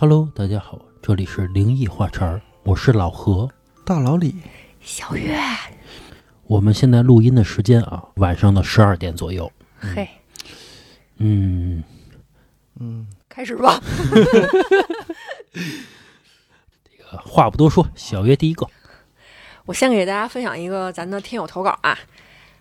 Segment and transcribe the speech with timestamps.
[0.00, 3.50] Hello，大家好，这里是灵异话茬儿，我是老何。
[3.84, 4.34] 大老李，
[4.80, 5.38] 小月，
[6.44, 9.52] 我们现在录音的时间啊，晚上的十二点左右。
[9.78, 10.08] 嘿，
[11.18, 11.84] 嗯，
[12.78, 13.78] 嗯，开始吧。
[17.22, 18.66] 话不多说，小月第一个。
[19.66, 21.98] 我先给大家分享一个咱的听友投稿啊，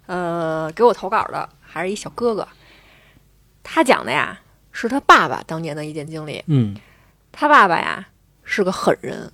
[0.08, 2.46] 呃，给我投稿的还是一小哥哥，
[3.64, 4.42] 他讲的呀
[4.74, 6.44] 是他爸爸当年的一件经历。
[6.48, 6.76] 嗯
[7.32, 8.08] 他爸爸呀
[8.44, 9.32] 是个狠人，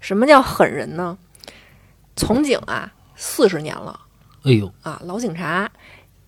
[0.00, 1.18] 什么叫狠人呢？
[2.14, 3.98] 从警啊四十年了
[4.44, 5.70] 哎呦，啊，老警察，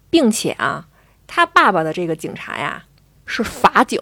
[0.08, 0.86] 并且啊，
[1.26, 2.84] 他爸爸的这个警察呀
[3.26, 4.00] 是法警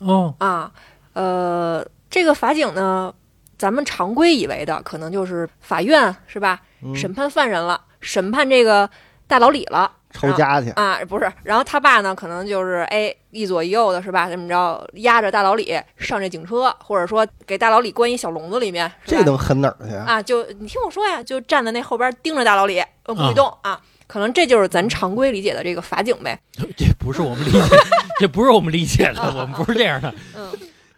[0.00, 0.72] 哦，啊，
[1.14, 3.14] 呃，这个法警呢，
[3.56, 6.62] 咱们常规以为的可能就是法院是吧？
[6.82, 8.90] 嗯审判犯人了，审判这个
[9.26, 9.92] 大老李了。
[10.12, 14.28] 抽家去，啊，不是，然后他爸呢，可能就是哎一左一右的，是吧？
[14.28, 20.04] 怎么着，压着大老李上这警车，或者说给大老李关一小笼子里面，这能狠哪儿去啊？
[20.06, 20.22] 啊？
[20.22, 23.80] 就你听我说呀，就站在那后边盯着大老李，呃不许动啊。
[24.06, 26.36] 可能这就是咱常规理解的这个法警呗。
[26.76, 27.60] 这不是我们理解，
[28.18, 30.12] 这不是我们理解的，我们不是这样的。
[30.36, 30.50] 嗯，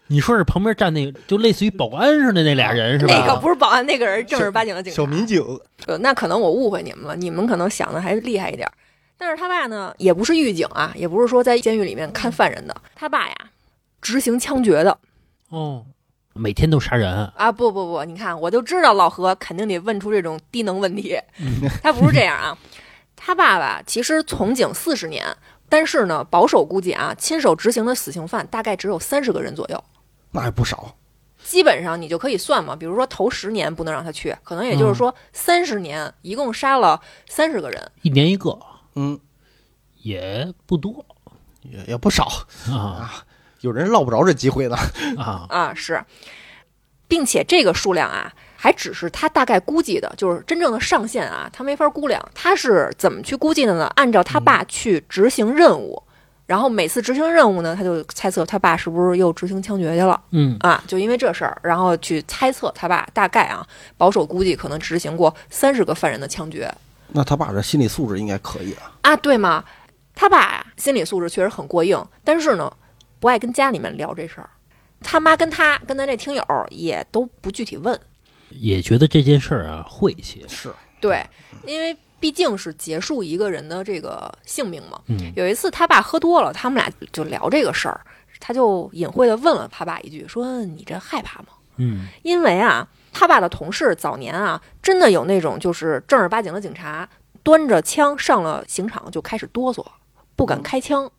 [0.07, 3.13] 你说是旁边站那个，就类似于保安似的那俩人是吧？
[3.15, 4.97] 那个不是保安，那个人正儿八经的警察。
[4.97, 5.45] 小民警，
[5.87, 8.73] 呃，那可能我误会你们了，你们可能想的还厉害一点儿。
[9.25, 13.35] 但是他爸呢，也不是狱警啊，也不是说在监狱里面看犯人的，他爸呀，
[14.01, 14.99] 执行枪决的
[15.51, 15.87] 哦，
[16.35, 17.31] 每天都杀人。
[17.37, 17.53] 啊！
[17.53, 21.17] 不不不，你看，我就知道老何肯定得问出这种低能问题。
[21.85, 22.59] 他不是这样啊，
[23.15, 25.25] 他爸爸其实从警四十年，
[25.69, 29.85] 但是呢，保守估计啊，亲手执行的死刑犯大概只有三十个人左右。
[30.33, 30.97] 那还不少。
[31.45, 37.93] 基本上你就可以算嘛，比如说头十年不能让他去，可能也就是说三十年一共杀了三十个人。
[38.03, 38.59] 一年一个
[38.95, 39.19] 嗯，
[40.03, 41.05] 也不多
[41.63, 42.29] 也也不少，
[42.71, 43.25] 啊
[43.61, 44.77] 有人落不着这机会呢。
[45.17, 45.47] 啊！
[45.51, 46.05] 啊，是，
[47.07, 52.21] 并且这个数量啊，还只是他大概估计的，就是真正的上限啊，他没法估量。
[52.35, 53.85] 他是怎么去估计的呢？
[53.95, 56.03] 按照他爸去执行任务，
[56.47, 60.83] 然后每次执行任务呢，他就猜测他爸是不是又执行枪决去了嗯啊？
[60.89, 63.65] 就因为这事儿，然后去猜测他爸大概啊，
[63.97, 66.69] 保守估计可能执行过三十个犯人的枪决
[67.15, 68.93] 那他爸这心理素质应该可以啊。
[69.03, 69.65] 啊，对吗？
[70.15, 72.71] 他爸呀心理素质确实很过硬，但是呢，
[73.19, 74.51] 不爱跟家里面聊这事儿。
[75.01, 77.99] 他妈跟他跟咱这听友也都不具体问，
[78.51, 80.45] 也觉得这件事儿啊晦气。
[80.49, 81.25] 是，对，
[81.67, 85.01] 因为毕竟是结束一个人的这个性命嘛。
[85.07, 88.01] 嗯有一次他爸喝多了，他们俩就聊这个事儿，
[88.39, 91.49] 他就隐晦的问了他爸一句，说：“你这害怕吗？”
[91.79, 97.09] 嗯因为啊，他爸的同事早年啊，真的有那种就是正儿八经的警察，
[97.43, 99.85] 端着枪上了刑场就开始哆嗦，
[100.35, 101.11] 不敢开枪。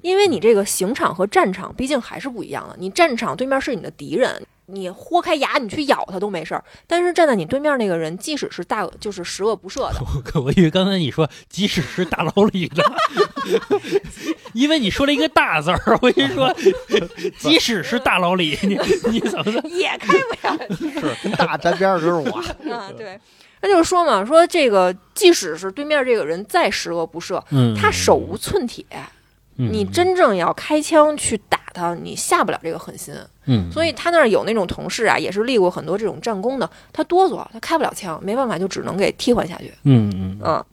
[0.00, 10.00] 因为你这个刑场和战场毕竟还是不一样的，你战场对面是你的敌人，你豁开牙你去咬他都没事儿，但是站在你对面那个人，即使是大就是十恶不赦的，
[10.34, 12.82] 我我以为刚才你说即使是大老李呢，
[14.54, 16.54] 因为你说了一个大字儿，我跟你说，
[17.38, 18.78] 即使是大老李，你
[19.10, 19.68] 你怎么的？
[19.68, 22.38] 也开不了 是跟大沾边儿就是我。
[22.72, 23.20] 啊，对，
[23.60, 28.84] 那就是说嘛，说这个即使是对面这个人再十恶不赦，嗯，他手无寸铁，
[29.58, 33.14] 嗯你真正要开枪去打他，你下不了这个狠心。
[33.46, 39.72] 嗯，所以他那儿有那种同事啊，也是立过很多这种战功的，他哆嗦，他开不了枪，没办法，就只能给替换下去。
[39.84, 40.64] 嗯嗯，嗯，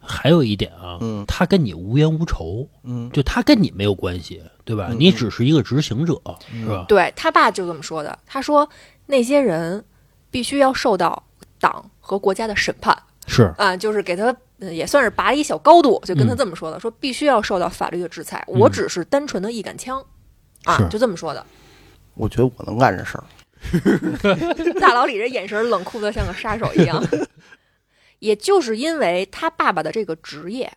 [0.00, 4.88] 还有一点啊，嗯他跟你无冤无仇，嗯，就他跟你没有关系，对吧？
[4.90, 6.20] 嗯你只是一个执行者，
[6.52, 6.84] 是吧？
[6.88, 8.68] 对他爸就这么说的，他说
[9.06, 9.84] 那些人
[10.30, 11.22] 必须要受到
[11.60, 14.34] 党和国家的审判是，啊，就是给他。
[14.60, 18.42] 呃也算是拔了一小高度，就跟他嗯这么说的，说必须要受到法律的制裁。
[18.48, 20.04] 我只是单纯的一杆枪，
[20.68, 21.44] 啊，就这么说的。
[22.14, 23.24] 我觉得我能干这事儿。
[24.80, 27.02] 大老李这眼神冷酷的像个杀手一样。
[28.20, 30.72] 也就是因为他爸爸的这个职业，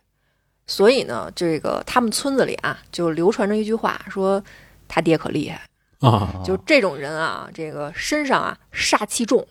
[0.66, 4.42] 所以呢，这个他们村子里啊，就流传着一句话，说
[4.86, 5.60] 他爹可厉害。
[6.00, 9.44] 啊，就这种人啊，这个身上啊煞气重，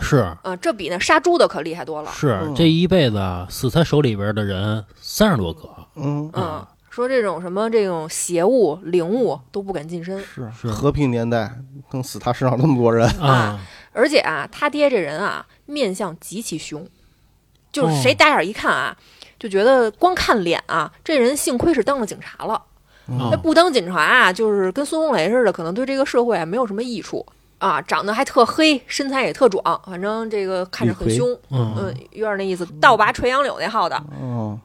[0.00, 2.12] 是啊、这比那杀猪的可厉害多了。
[2.12, 11.52] 是，嗯这一辈子啊死他手里边的人三十多个，嗯，嗯，说这种什么这种邪物灵物都不敢近身，是是和平年代
[11.92, 13.60] 能死他身上那么多人，啊，
[13.92, 16.86] 而且啊，他爹这人啊，面相极其凶，
[17.70, 18.96] 就是哦谁打眼一看啊，
[19.38, 22.54] 就觉得光看脸啊，这人幸亏是当了警察了。
[22.54, 27.24] 啊他不当警察啊，就是跟孙红雷似的，可能对这个社会啊没有什么益处
[27.56, 27.80] 啊。
[27.80, 34.60] 长得还特黑，身材也特壮，反正这个看着很凶，嗯，嗯，有点那意思，倒拔垂杨柳那号的，哦，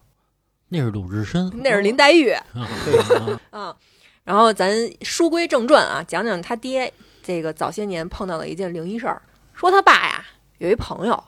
[0.74, 2.44] 那是鲁智深，那是林黛玉啊
[2.84, 3.78] 对啊啊。
[4.24, 6.92] 然后咱书归正传啊，讲讲他爹
[7.22, 9.22] 这个早些年碰到的一件灵异事儿。
[9.54, 10.26] 说他爸呀
[10.58, 11.24] 有一朋友，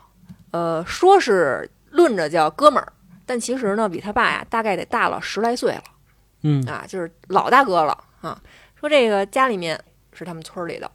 [0.50, 2.92] 呃，说是论着叫哥们儿，
[3.24, 5.84] 但其实呢比他爸呀大概得大了十来岁了
[6.42, 8.42] 嗯啊，就是老大哥了啊。
[8.80, 9.80] 说这个家里面
[10.12, 10.90] 是他们村儿里的，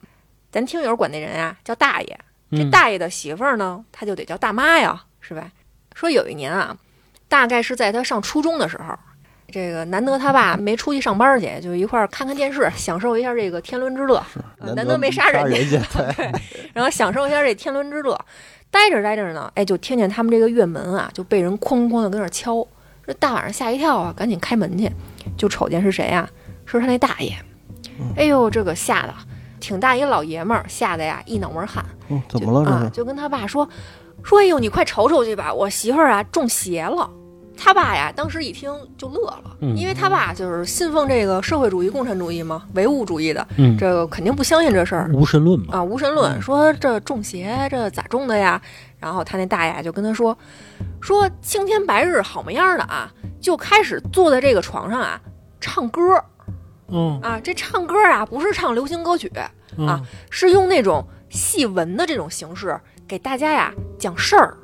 [0.50, 2.18] 咱听友管那人啊叫大爷，
[2.50, 5.52] 这嗯大爷的媳妇儿呢，他就得叫大妈呀，是吧？
[5.94, 6.76] 说有一年啊，
[7.30, 8.92] 大概是在他上初中的时候，
[9.50, 14.22] 这个难得他爸没出去上班去，就一块儿看看电视，享受一下这个天伦之乐，
[14.58, 16.32] 呃难得没杀人人家， 对，
[16.74, 18.18] 然后享受一下这天伦之乐。
[18.70, 22.66] 待着待着呢，哎，就听见他们这个院门啊，就被人哐哐的跟那儿敲。
[23.06, 24.90] 这大晚上吓一跳啊，赶紧开门去，
[25.36, 26.28] 就瞅见是谁啊？
[26.66, 27.34] 是他那大爷。
[28.16, 29.14] 哎呦，这个吓得
[29.58, 31.84] 挺大一老爷们儿，吓得呀一脑门汗。
[32.08, 32.90] 嗯，怎么了这啊，是？
[32.90, 33.68] 就跟他爸说
[34.22, 37.10] 说，哎呦，你快瞅瞅去吧，我媳妇儿啊中邪了。
[37.62, 39.76] 他爸呀，当时一听就乐了，嗯。
[39.76, 45.10] 因为他爸就是信奉这个社会主义、共产主义嘛，唯物主义的，嗯，这个肯定不相信这事儿。
[45.12, 46.40] 无神论嘛，啊，无神论。
[46.40, 48.60] 说这中邪，这咋中的呀？
[48.98, 50.36] 然后他那大爷就跟他说，
[51.02, 55.20] 说青天白日好模样的啊，就开始坐在这个床上啊
[55.60, 56.00] 唱歌。
[56.88, 57.20] 嗯。
[57.22, 59.30] 啊，这唱歌啊不是唱流行歌曲，
[59.76, 59.86] 嗯。
[59.86, 64.56] 啊是用那种戏文的这种形式给大家呀讲事儿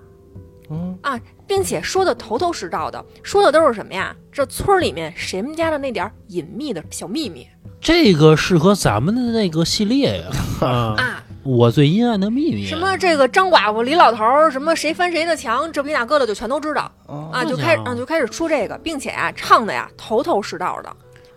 [0.71, 4.15] 嗯，啊，并且说的头头是道的，说的都是什么呀？
[4.33, 7.47] 这村儿里面谁们家的那点儿隐秘的小秘密
[7.81, 10.27] 这个适合咱们的那个系列呀，
[10.67, 16.91] 啊，啊，我最阴暗的秘密，什么这个张寡妇、李老头儿，什么谁翻谁的墙，这逼那个的就全都知道
[17.33, 20.91] 啊就开啊就开始说这个，并且啊唱的呀头头是道的，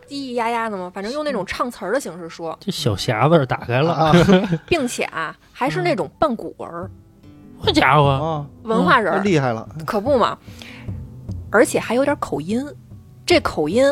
[0.08, 4.14] 咿咿呀呀的嘛，反正用那种唱词儿的形式说，这小匣子打开了，啊
[4.66, 6.90] 并且啊还是那种半古文儿、
[7.60, 10.38] 好家伙，啊，文化人儿，厉害了，可不嘛，
[11.52, 12.66] 而且还有点口音，
[13.26, 13.84] 这口音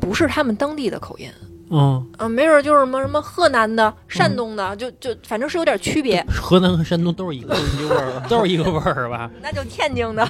[0.00, 1.30] 不是他们当地的口音。
[1.68, 9.28] 嗯，啊，没准儿就是什么什么河南的、山东的，就就反正是有点区别，河南和山东都是一个一味儿， 都是一个味儿是吧？
[9.42, 10.28] 那就天津的，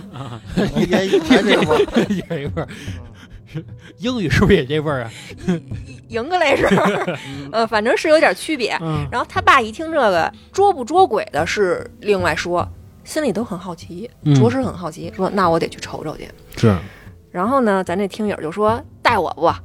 [0.89, 2.69] 也也这味儿，也是一味儿。
[3.99, 5.11] 英语是不是也这味儿啊？
[6.09, 6.67] 赢个雷是，
[7.53, 8.77] 呃，反正是有点区别。
[8.81, 9.07] 嗯。
[9.11, 12.67] 然后他爸一听这个捉不捉鬼的是另外说，
[13.07, 16.29] 心里都很好奇，嗯着实很好奇，说那我得去瞅瞅去。
[16.57, 16.77] 是，
[17.31, 19.63] 然后呢，咱这听友就说带我不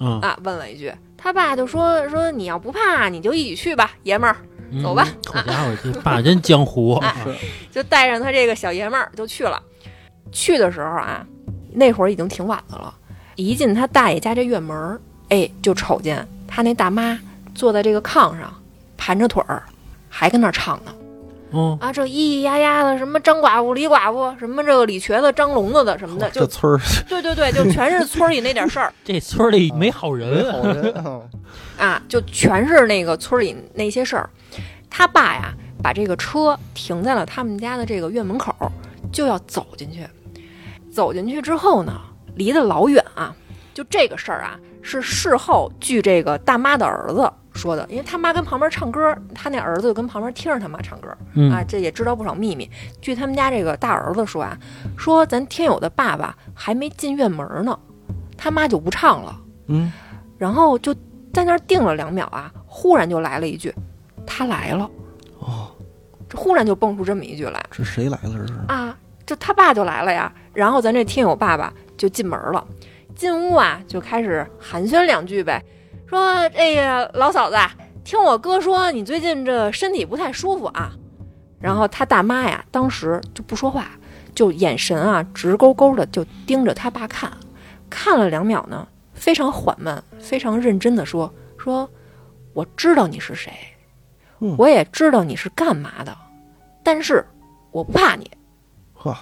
[0.00, 0.36] 嗯，啊？
[0.42, 4.36] 问了一句，他爸就说说你要不怕，你就一起去吧，爷们儿。
[4.70, 7.26] 嗯走吧好家伙，这爸真江湖啊 啊！
[7.72, 9.62] 就带上他这个小爷们儿就去了。
[10.30, 11.24] 去的时候啊，
[11.72, 12.94] 那会儿已经挺晚的了。
[13.34, 15.00] 一进他大爷家这院门儿，
[15.30, 17.18] 哎，就瞅见他那大妈
[17.54, 18.52] 坐在这个炕上，
[18.98, 19.62] 盘着腿儿，
[20.10, 20.94] 还跟那儿唱呢。
[21.50, 26.78] 嗯，啊，这咿咿呀呀的，什么张寡妇、李寡妇，什么这个李瘸子、张聋子的什么的，就村儿
[27.08, 31.20] 对对对，就全是村里那点事儿 这村里没好没人，好人 啊，
[31.78, 34.28] 啊，就全是那个村里那些事儿。
[34.90, 38.54] 他爸呀，把这个车停在了他们家的这个院门口，
[39.12, 40.06] 就要走进去。
[40.90, 41.92] 走进去之后呢，
[42.34, 43.34] 离得老远啊。
[43.74, 51.08] 就这个事儿啊，是事后据这个大妈的儿子说的，因为他妈跟旁边唱歌，他那儿子就跟旁边听着他妈唱歌。
[51.34, 52.70] 嗯啊，这也知道不少秘密。
[53.00, 54.56] 据他们家这个大儿子说啊，
[54.96, 57.78] 说咱天友的爸爸还没进院门呢，
[58.36, 59.92] 他妈就不唱了，嗯，
[60.38, 60.94] 然后就
[61.34, 63.74] 在那儿定了两秒啊，忽然就来了一句
[64.24, 64.88] ：“他来了。”
[65.40, 65.68] 哦，
[66.28, 68.54] 这忽然就蹦出这么一句来这谁来了这是？
[68.68, 68.96] 啊，
[69.26, 70.32] 这他爸就来了呀。
[70.54, 72.66] 然后咱这天友爸爸就进门了，
[73.14, 75.62] 进屋啊就开始寒暄两句呗，
[76.08, 76.18] 说
[76.56, 77.70] ：“哎呀，老嫂子啊，
[78.02, 80.92] 听我哥说你最近这身体不太舒服啊。”
[81.60, 83.90] 然后他大妈呀，当时就不说话，
[84.34, 87.30] 就眼神啊直勾勾的就盯着他爸看，
[87.90, 91.90] 看了两秒呢，非常缓慢、非常认真的说：“说
[92.54, 93.52] 我知道你是谁，
[94.40, 96.16] 嗯我也知道你是干嘛的，
[96.82, 97.26] 但是
[97.70, 98.30] 我不怕你。”
[98.94, 99.14] 呵，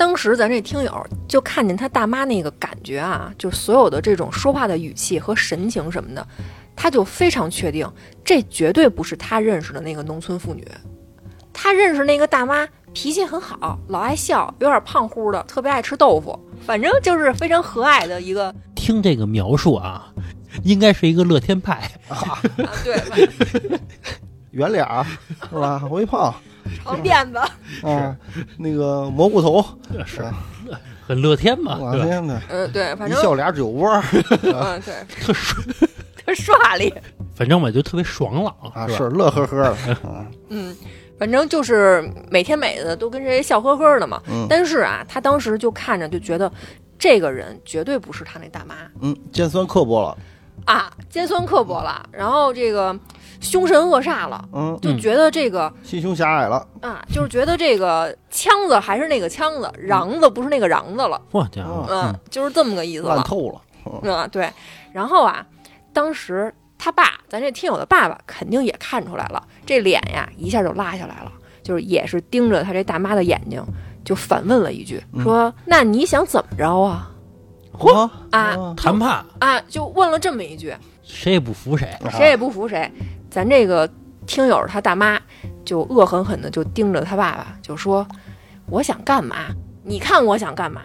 [0.00, 6.26] 当时咱这听友就看见他大妈那个感觉啊，就所有的这种说话的语气和神情什么的，
[6.74, 7.86] 他就非常确定，
[8.24, 10.66] 这绝对不是他认识的那个农村妇女。
[11.52, 20.10] 他认识那个大妈，脾气很好，老爱笑，有点胖乎的，特别爱吃豆腐，反正就是非常和蔼的一个听这个描述啊，
[20.64, 22.40] 应该是一个乐天派，啊，
[22.82, 23.28] 对，
[24.52, 25.04] 圆脸儿
[25.42, 25.82] 是吧？
[25.90, 26.34] 微胖
[26.84, 27.38] 长辫子，
[27.86, 28.16] 啊，
[28.58, 29.64] 那个蘑菇头，
[30.06, 30.24] 是。
[31.06, 32.06] 很乐天嘛，我对吧？
[32.06, 33.90] 天的，嗯，对，反一正笑俩酒窝
[34.44, 35.56] 嗯，对，特 帅，
[36.24, 36.94] 特耍里，
[37.34, 39.92] 反正我就特别爽朗啊，是乐呵呵的。
[40.08, 40.76] 啊，嗯，
[41.18, 44.22] 反正就是每天每的都跟谁笑呵呵的嘛。
[44.30, 44.46] 嗯。
[44.48, 46.48] 但是啊，他当时就看着就觉得，
[46.96, 48.76] 这个人绝对不是他那大妈。
[49.00, 50.16] 嗯，尖酸刻薄了，
[50.66, 52.96] 啊，尖酸刻薄了，然后这个
[53.40, 63.16] 凶神恶煞了，嗯，就觉得这个、心胸狭隘了，啊，就是觉得这个枪子还是那个枪子，瓤子不是那个瓤子了，我家伙，嗯，就是这么个意思了。
[63.16, 63.60] 烂透了。
[64.02, 64.48] 嗯，对。
[64.92, 65.44] 然后啊，
[65.92, 71.32] 当时他爸，咱这听友的爸爸肯定也看出来了，这脸呀一下就拉下来了，
[71.62, 73.62] 就是也是盯着他这大妈的眼睛，
[74.04, 77.10] 就反问了一句，嗯说：“那你想怎么着啊
[77.72, 82.90] 嚯啊谈判啊？”就问了这么一句，谁也不服谁，啊谁也不服谁。
[83.30, 83.88] 咱这个
[84.26, 85.18] 听友他大妈
[85.64, 88.06] 就恶狠狠的就盯着他爸爸，就说
[88.68, 89.36] ：“我想干嘛？
[89.84, 90.82] 你看我想干嘛？”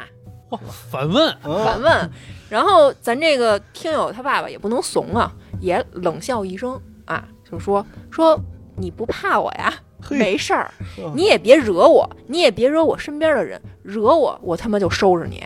[0.51, 0.59] 哇，
[0.91, 2.11] 反问，嗯，反问。
[2.49, 8.39] 然后咱这个听友他爸爸也不能怂啊，也冷笑一声啊，就说说
[8.77, 9.73] 你不怕我呀？
[10.11, 15.43] 没事儿，嗯你也别惹我，你也别惹我身边的人，惹我我他妈就收拾你。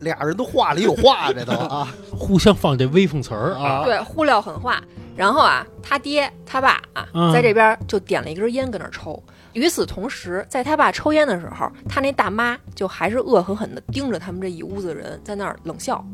[0.00, 4.82] 俩人都话里有话，这都啊 互相放这威风词儿啊，对，互撂狠话。
[5.16, 9.20] 然后啊，他爹他爸啊，嗯在这边就点了一根烟跟那儿抽。
[9.54, 16.04] 与此同时，在他爸抽烟的时候，他那大妈就还是恶狠狠地盯着他们这一屋子人在那儿冷笑，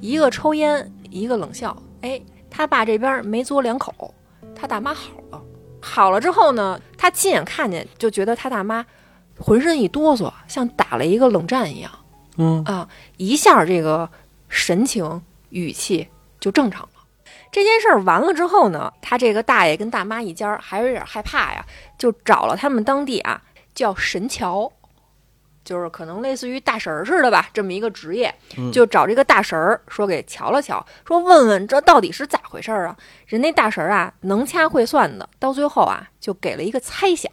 [0.00, 1.76] 一个抽烟，一个冷笑。
[2.00, 4.12] 哎，他爸这边没嘬两口，
[4.56, 5.40] 他大妈好了。
[5.80, 8.84] 好了之后呢，他亲眼看见，就觉得他大妈
[9.38, 11.92] 浑身一哆嗦，像打了一个冷战一样。
[12.36, 14.08] 嗯，啊，一下这个
[14.48, 16.08] 神情语气
[16.40, 16.88] 就正常了。
[17.50, 21.64] 这件事儿完了之后呢，他这个大爷跟大妈一家儿还有点害怕呀，
[21.98, 23.42] 就找了他们当地啊
[23.74, 24.72] 叫神桥，
[25.62, 32.96] 就是可能类似于大神儿似的吧，这么一个职业，嗯就找这个大神儿说给瞧了瞧，说问问这到底是咋回事儿啊？
[33.26, 37.30] 人那大神儿啊能掐会算的，到最后啊就给了一个猜想，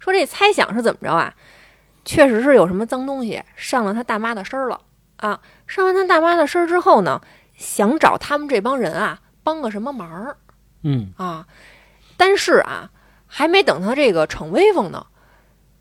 [0.00, 1.32] 说这猜想是怎么着啊？
[2.04, 4.80] 确实是有什么脏东西上了他大妈的身儿了
[5.16, 5.40] 啊！
[5.66, 7.20] 上完他大妈的身儿之后呢，
[7.56, 10.36] 想找他们这帮人啊帮个什么忙儿
[10.82, 11.46] 嗯，啊？
[12.16, 12.90] 但是啊，
[13.26, 15.06] 还没等他这个逞威风呢，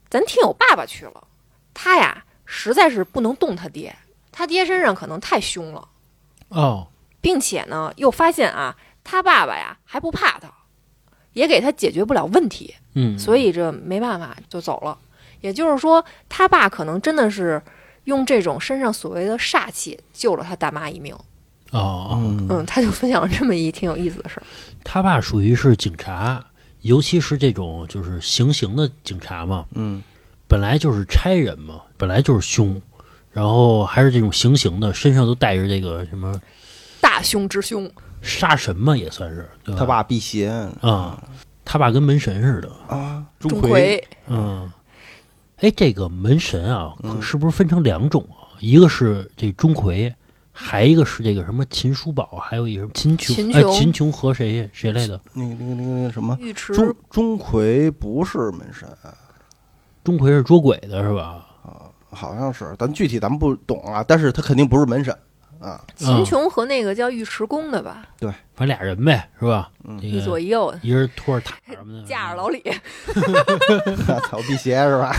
[0.09, 1.27] 咱听友爸爸去了，
[1.73, 3.95] 他呀实在是不能动他爹，
[4.31, 5.89] 他爹身上可能太凶了，
[6.49, 6.87] 哦，
[7.19, 10.49] 并且呢又发现啊他爸爸呀还不怕他，
[11.33, 14.97] 也给他解决不了问题，嗯，所以这没办法就走了。
[15.43, 17.61] 也就是说，他爸可能真的是
[18.05, 21.13] 用这种身上所谓的煞气救了他大妈一命。
[21.71, 24.43] 哦，嗯嗯，他就分享了这么一挺有意思的事儿。
[24.85, 26.41] 他爸属于是警察，
[26.81, 30.01] 尤其是这种就是行刑的警察嘛，嗯
[30.47, 32.81] 本来就是差人嘛，本来就是凶，
[33.31, 36.39] 然后还是这种行刑的，身上都带着这个什么
[37.01, 39.79] 大凶之凶，杀神嘛，也算是，对吧？
[39.79, 41.21] 他爸辟邪啊，
[41.65, 44.71] 他爸跟门神似的，啊，钟馗馗嗯，
[45.63, 48.51] 哎，这个门神啊，嗯是不是分成两种啊？
[48.59, 50.13] 一个是这钟馗，
[50.51, 55.17] 还一个是这个什么秦叔宝，还有一个什么秦琼，哎，秦琼秦琼和谁谁来的？
[55.31, 58.85] 那个那个那个那个什么尉迟钟钟馗不是门神，
[60.03, 61.45] 钟馗是捉鬼的是吧？
[61.63, 65.17] 啊好像是，咱具体咱们不懂啊，但是他肯定不是门神
[65.63, 65.81] 啊。
[65.95, 69.71] 秦琼和那个叫尉迟恭的吧，对反正俩人呗，是吧？
[69.85, 72.61] 嗯一左一右的，一人拖着塔什么的， 架着老李。
[74.29, 75.15] 草辟邪是吧？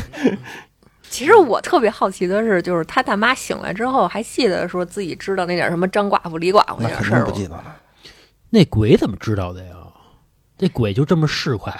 [1.11, 7.77] 其实我特别好奇的是，就是他大妈醒来之后还记得说自己知道那点什么张寡妇、李寡妇那肯点事儿不记得了。
[8.51, 9.75] 那鬼怎么知道的呀？
[10.59, 11.71] 那鬼就这么市侩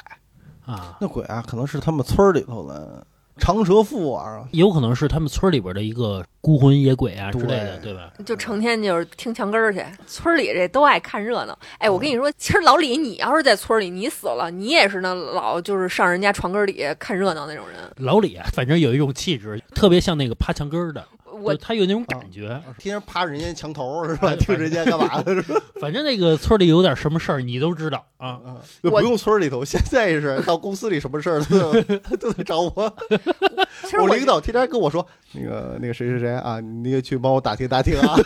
[0.67, 0.97] 啊？
[1.01, 3.05] 那鬼啊，可能是他们村儿里头的
[3.37, 8.13] 长舌妇啊，有可能是他们村里边的一个孤魂野鬼啊之类的，对对吧？
[8.25, 11.59] 就成天就是听墙根儿去，村里这都爱看热闹。
[11.79, 17.77] 哎，我跟你说，其实老李，你要是在村里，你死了，你也是那老就是上人家床根儿底下看热闹那种人。
[17.97, 21.05] 老李啊，反正有一种气质，特别像那个趴墙根儿的，
[21.43, 22.49] 我他有那种感觉。
[22.79, 24.29] 天天趴人家墙头是吧？
[24.29, 25.61] 哎听人家干嘛的是吧？
[25.81, 28.29] 反正那个村里有点什么事儿，你都知道啊。
[28.31, 32.73] 啊，不用村里头，现在是到公司里什么事儿都得 都得找我。
[32.73, 38.17] 我我领导天天跟我说，那个那个谁谁谁啊，你也去帮我打听打听啊。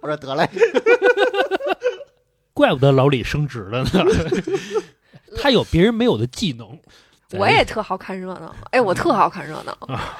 [0.00, 0.48] 我说得嘞，
[2.52, 3.90] 怪不得老李升职了呢，
[5.36, 6.78] 他有别人没有的技能。
[7.38, 9.76] 我也特好看热闹，哎，我特好看热闹。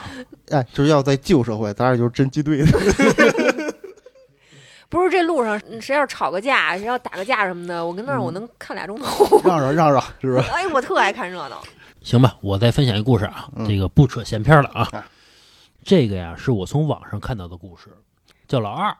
[0.50, 3.72] 哎，这要在旧社会，咱俩就是侦缉队的。
[4.88, 9.40] 不是这路上嗯谁要吵个架，谁要打个架什么的，我跟那儿嗯我能看俩钟头。
[9.48, 10.38] 让让让让，是不是？
[10.50, 11.62] 哎，我特爱看热闹。
[12.02, 14.88] 行吧，我再分享一个故事啊，嗯这个不扯闲篇了啊。
[14.92, 15.06] 啊
[15.84, 17.88] 这个呀，是我从网上看到的故事，
[18.46, 18.94] 叫老二。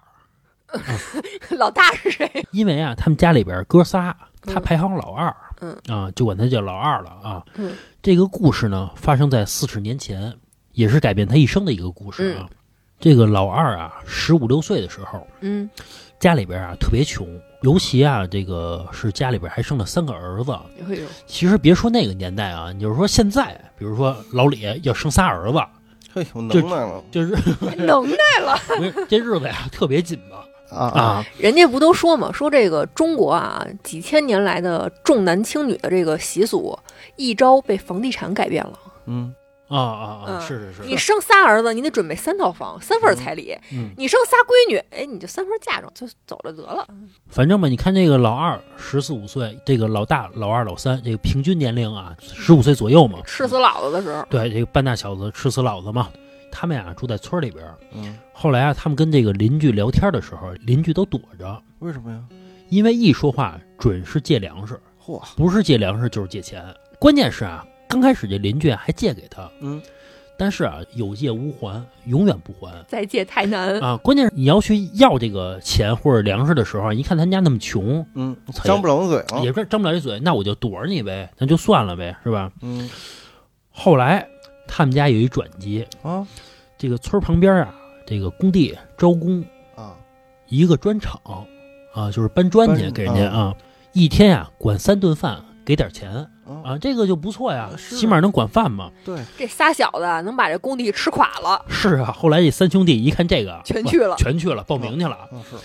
[1.50, 2.47] 老大是谁？
[2.52, 4.16] 因为啊，他们家里边哥仨，
[4.47, 5.51] 他嗯排行老二，嗯
[5.88, 7.42] 啊，就管他叫老二了啊。
[7.57, 10.33] 嗯这个故事呢，发生在四十年前，
[10.73, 12.49] 也是改变他一生的一个故事嗯啊。
[12.99, 15.69] 这个老二啊，十五六岁的时候，嗯
[16.19, 17.26] 家里边啊特别穷，
[17.62, 20.52] 尤其啊这个是家里边还生了三个儿子。
[20.88, 25.59] 哎呦，其实别说那个年代啊，你就是说现在，比如说老李要生仨儿子，
[26.14, 27.37] 嘿，有就能耐了就是
[27.76, 28.57] 能耐了。
[29.09, 30.87] 这日子呀特别紧吧啊！
[30.95, 36.79] 啊，人家不都说嘛，说这个中国啊，几千年来的重男轻女的这个习俗，
[37.17, 38.73] 一朝被房地产改变了。
[39.07, 39.35] 嗯，
[39.69, 40.25] 啊啊啊！
[40.29, 46.87] 嗯是是是，你生仨儿子，你得准备三套房，三份彩礼；嗯，你生仨闺女，哎，你就三份嫁妆，就走了得了。
[47.29, 53.19] 反正吧，你看这个老二十四五岁，这个老大、老二、老三，这个平均年龄啊，十五岁左右嘛。
[53.26, 56.09] 吃死老子的时候，对，这个半大小子吃死老子嘛。
[56.52, 62.23] 他们俩住在村里边儿，嗯，后来啊，他们跟这个邻居聊天的时候，邻居都躲着，为什么呀？
[62.68, 66.62] 因为一说话准是借粮食，嚯，不是借粮食就是借钱。
[66.99, 69.82] 关键是啊，刚开始这邻居啊还借给他，嗯，
[70.38, 72.73] 但是啊有借无还，永远不还。
[72.87, 73.78] 再借太难。
[73.80, 79.44] 啊，关键是你要去要这个钱或者粮食的时候啊，一看他家那么穷，嗯，张不了嘴了。
[79.44, 82.52] 也是张不了这嘴，那我就躲着你呗，那就算了呗，是吧？
[82.62, 82.88] 嗯
[83.75, 84.28] 后来
[84.75, 86.26] 他们家有一转机，啊。
[86.79, 87.75] 这个村儿旁边啊，
[88.07, 89.45] 这个工地招工
[89.76, 89.95] 啊，
[90.49, 91.21] 一个砖厂
[91.95, 93.55] 啊，就是搬砖去给人家啊，
[93.93, 96.11] 一天呀管三顿饭，给点钱。
[96.45, 98.91] 啊，啊，这个就不错呀，起码能管饭嘛。
[99.05, 104.17] 对，这仨小子能把这工地吃垮了，是啊，后来这三兄弟一看这个，全去了。
[104.17, 105.14] 全去了，报名去了。
[105.14, 105.57] 啊是，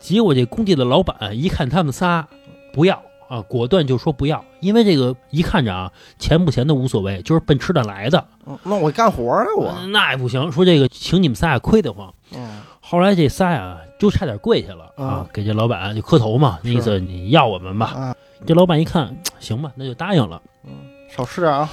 [0.00, 2.26] 结果这工地的老板一看他们仨
[2.72, 8.24] 不要啊，果断就说不要，因为这个一看着啊，钱不钱的无所谓，就是奔吃的来的。
[8.46, 12.12] 嗯那我干活啊我，嗯那也不行，说这个请你们仨也亏得慌。
[12.34, 17.86] 嗯后来这仨呀就差点跪下了啊啊，给这老板就磕头嘛，那意思你要我们吧。
[17.86, 18.14] 啊，
[18.46, 20.40] 这老板一看，行吧，那就答应了。
[20.64, 20.70] 嗯，
[21.10, 21.68] 少吃点啊，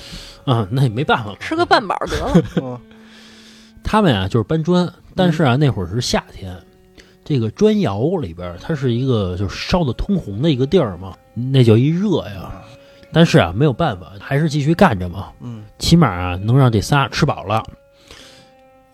[0.45, 2.43] 啊，那也没办法，吃个半饱得了。
[2.61, 2.79] 嗯
[3.83, 6.57] 他们呀就是搬砖，但是啊那会儿是夏天，
[7.23, 12.41] 这个砖窑里边它是一个就是烧的通红的一个地儿嘛，那叫一热呀。
[12.41, 12.63] 啊
[13.15, 17.63] 但是啊没有办法，还是继续干着嘛，嗯起码啊能让这仨吃饱了。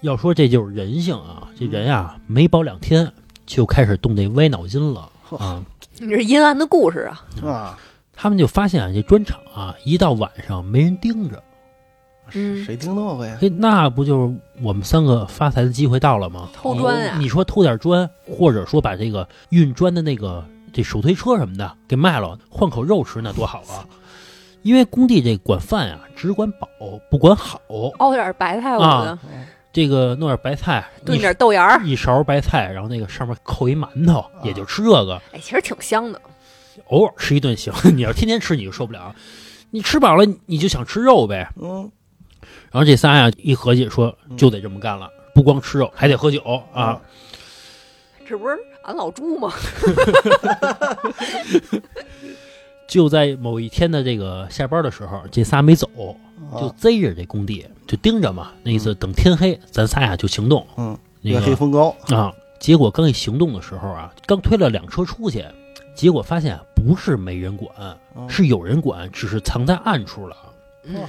[0.01, 3.09] 要说这就是人性啊，这人啊没饱两天
[3.45, 5.63] 就开始动这歪脑筋了啊。
[5.99, 7.79] 你这阴暗的故事啊，啊，
[8.11, 11.41] 他们就发现啊，这砖厂啊，一到晚上没人盯着，
[12.33, 13.37] 嗯谁听那个呀？
[13.39, 16.49] 嘿，那不就是我们三个发财的机会到了吗？
[16.53, 23.85] 偷砖啊你说偷点砖，或者说把这个运砖的那个这手推车什么的给卖了，换口肉吃，那多好啊！
[24.61, 26.67] 因为工地这管饭啊，只管饱
[27.09, 27.61] 不管好，
[27.99, 29.17] 熬点白菜，我
[29.71, 35.21] 这个弄点白菜，炖一点豆芽儿，一勺白菜，然后那个上面扣一馒头，也就吃这个。
[35.31, 36.19] 哎，其实挺香的。
[36.87, 39.15] 偶尔吃一顿行， 你要天天吃你就受不了。
[39.69, 41.47] 你吃饱了你就想吃肉呗。
[41.61, 41.89] 嗯
[42.71, 46.41] 然后这仨呀一合计说就得这么干了，不光吃肉还得喝酒
[46.73, 46.99] 啊。，
[48.29, 49.51] 这不是俺老朱吗？
[52.87, 58.51] 就在某一天的这个下班的时候，这仨没走，就啊贼着这工地，就盯着嘛。
[58.61, 60.63] 那意思等天黑，咱仨呀就行动。
[60.77, 65.43] 嗯，那月黑个风高，啊，结果刚一行动的时候啊，刚推了两车出去，
[65.95, 70.37] 结果发现不是没人管，嗯是有人管，只是藏在暗处了。
[70.83, 71.01] 嗯，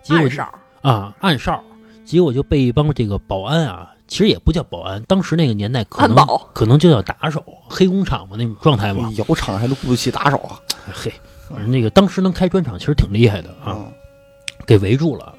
[0.00, 0.54] 结果暗哨。
[0.82, 1.60] 啊，暗哨，
[2.04, 9.08] 结果就被一帮这个保安啊，其实也不叫保安，当时那个年代可能安可能就叫打手，黑工厂嘛那种状态嘛。
[9.16, 10.58] 窑厂还能雇得起打手啊，
[10.92, 11.12] 嘿，
[11.48, 13.92] 反正那个当时能开砖厂，其实挺厉害的啊，嗯
[14.66, 15.34] 给围住了。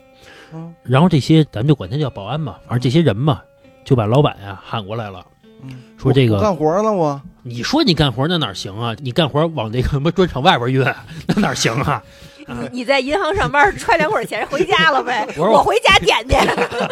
[0.53, 3.41] 嗯然后这些咱们就管他叫保安嘛，反正这些人嘛，
[3.83, 5.25] 就把老板呀喊过来了，
[5.61, 8.95] 嗯，说这个干活呢我，你说你干活那哪行啊？
[8.99, 10.83] 你干活往这个什么砖厂外边运，
[11.27, 12.01] 那哪行啊？
[12.49, 15.25] 你 你在银行上班，揣两捆钱回家了呗？
[15.37, 16.35] 我说我我回家点去，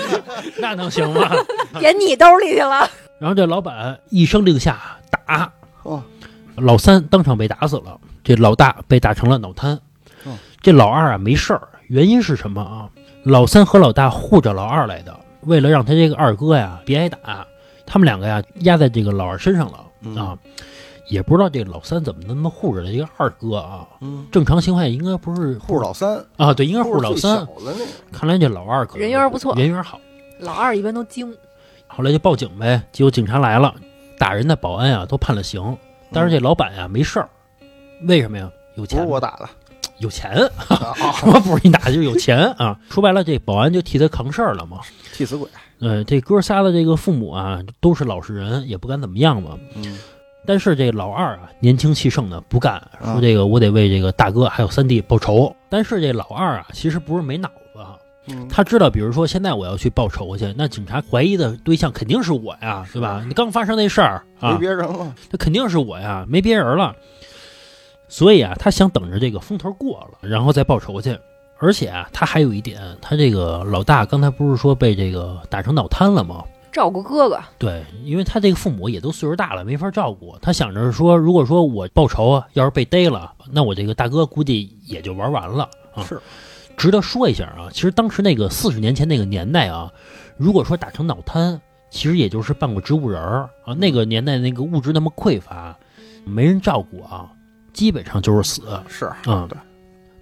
[0.62, 1.30] 那能行吗？
[1.80, 2.90] 点你兜里去了。
[3.20, 5.52] 然后这老板一声令下打，
[5.84, 6.04] 哦，
[6.56, 9.74] 老三当场被打死了，这老大被打成了脑瘫
[10.24, 10.38] 哦。
[10.62, 12.90] 这老二啊没事儿，原因是什么啊？
[13.24, 17.46] 老三和老大护着老二来的，为了让他这个二哥呀别挨打，
[17.86, 20.38] 他们两个呀压在这个老二身上了嗯啊。
[21.10, 23.88] 也不知道这老三怎么那么护着这个二哥啊？
[24.02, 27.48] 嗯，正常情况下应该不是护着老三，啊，对，应该护着老三。
[28.12, 30.00] 看来这老二人缘不错人缘好。
[30.40, 31.34] 老二一般都精，
[31.88, 33.74] 后来就报警呗，结果警察来了，
[34.20, 35.78] 打人的保安啊都判了刑，
[36.12, 37.30] 但是这老板呀没事儿，
[38.08, 38.52] 为什么呀？
[38.76, 39.50] 有不钱是我打的
[39.98, 40.32] 有钱，
[40.70, 42.80] 啊， 什么不是你打就是有钱啊！
[42.90, 44.82] 说白了，这保安就替他扛事儿了嘛。
[45.14, 49.58] 替死鬼，呃，这哥仨的这个父母啊都是老实人，也不敢怎么样嘛。
[49.74, 49.98] 嗯
[50.48, 55.54] 但是这老二啊年轻气盛的不干，啊说这个我得为这个大哥还有三弟报仇。
[55.70, 63.24] 但是这老二啊其实不是没脑子，嗯他知道，比如说现在我要去报仇去，那警察怀疑的对象肯定是我呀，对吧？
[63.28, 66.96] 你刚发生那事儿没啊，别人了，那肯定是我呀，没别人了。
[68.08, 71.18] 所以啊，他想等着这个风头过了，然后再报仇去。
[71.60, 76.44] 而且啊，他还有一点，他这个老大刚才不是说被这个打成脑瘫了吗？
[76.72, 80.38] 照顾哥哥，对，因为他这个父母也都岁数大了，没法照顾。
[80.42, 86.04] 他想着说，如果说我报仇啊，要是被逮了，那我这个大哥估计也就玩完了啊。
[86.04, 86.22] 是，
[86.78, 89.92] 值得说一下啊，其实当时那个四十年前那个年代啊，
[90.38, 93.74] 如果说打成脑瘫，其实也就是半个植物人儿啊。
[93.74, 95.76] 那个年代那个物质那么匮乏，
[96.26, 97.32] 没人照顾啊，
[97.74, 98.62] 基本上就是死。
[98.88, 99.58] 是嗯对，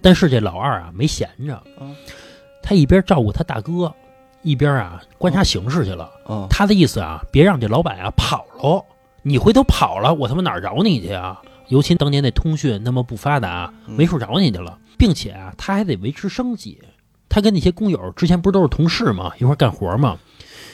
[0.00, 1.94] 但是这老二啊没闲着嗯，
[2.62, 3.92] 他一边照顾他大哥，
[4.46, 6.08] 一边啊观察形势去了。
[6.28, 8.84] 嗯，他的意思啊，别让这老板啊跑喽！
[9.22, 11.42] 你回头跑了，我他妈哪儿找你去啊？
[11.66, 16.78] 尤其当年那通讯那么不发达，嗯没处找你去了，并且啊，他还得维持生计。
[17.28, 19.32] 他跟那些工友之前不是都是同事吗？
[19.40, 20.16] 一块干活吗？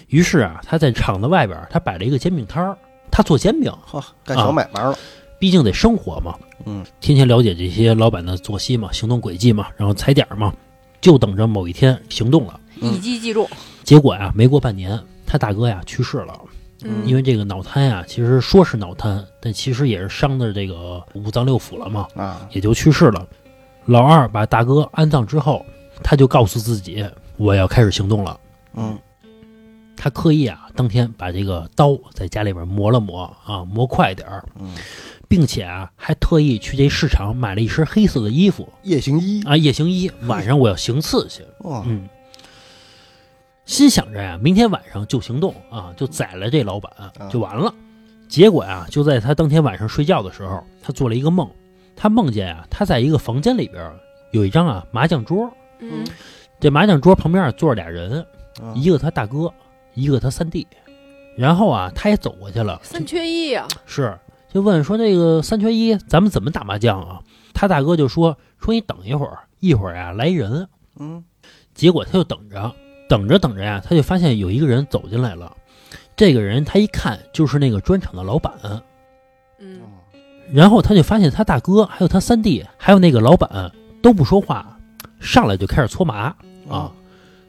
[0.09, 2.77] 于是啊，他在厂子外边他摆了一个煎饼摊儿，
[3.11, 4.95] 他做煎饼，呵，干小买卖了，
[5.39, 6.35] 毕竟得生活嘛。
[6.67, 10.53] 嗯，天天了解这些老板的作息嘛、行动轨迹嘛，然后踩点儿嘛，
[11.01, 12.61] 就等着某一天行动了。
[12.83, 13.49] 嗯一击即中。
[13.85, 16.39] 结果呀，没过半年，他大哥呀去世了。
[16.85, 23.25] 嗯因为这个脑瘫呀，其实说是脑瘫，但其实也是伤的这个五脏六腑了嘛，啊，也就去世了。
[23.87, 25.65] 老二把大哥安葬之后，
[26.03, 27.05] 他就告诉自己，
[27.37, 28.39] 我要开始行动了。
[28.75, 28.99] 嗯
[29.97, 34.69] 他刻意啊，当天把这个刀在家里边磨了磨啊，磨快点儿，嗯，
[35.29, 41.45] 并且啊，还特意去这市场买了一身黑色的衣服夜行衣，啊，夜行衣，晚上我要行刺去。
[41.61, 42.09] 哇，嗯，
[43.65, 46.93] 心想着呀，明天晚上就行动啊，就宰了这老板
[47.31, 47.73] 就完了。
[48.29, 51.49] 结果呀，就在他当天晚上睡觉的时候，他做了一个梦，
[51.95, 53.93] 他梦见啊，他在一个房间里边
[54.33, 56.05] 有一张啊麻将桌，嗯
[56.59, 58.21] 这麻将桌旁边啊坐着俩人，
[58.61, 59.53] 啊一个他大哥，
[59.95, 60.67] 一个他三弟。
[61.37, 64.19] 然后啊，他也走过去了，三缺一呀、是
[64.53, 67.21] 就问说这个三缺一，咱们怎么打麻将啊？
[67.55, 70.69] 他大哥就说说你等一会儿，一会儿啊来人。
[70.99, 71.25] 嗯
[71.75, 72.75] 结果他就等着，
[73.13, 75.55] 等着等着呀，他就发现有一个人走进来了。
[76.17, 78.55] 这个人他一看就是那个砖厂的老板，
[79.59, 79.83] 嗯，
[80.51, 83.71] 然后他就发现他大哥还有他三弟还有那个老板
[84.03, 84.79] 都不说话，
[85.21, 86.35] 上来就开始搓麻
[86.67, 86.91] 啊。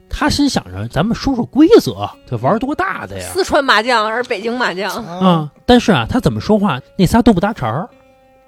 [0.09, 3.25] 他心想着咱们说说规则，这玩多大的呀？
[3.29, 4.91] 四川麻将还是北京麻将？
[5.05, 7.89] 啊啊，但是啊，他怎么说话那仨都不搭茬儿。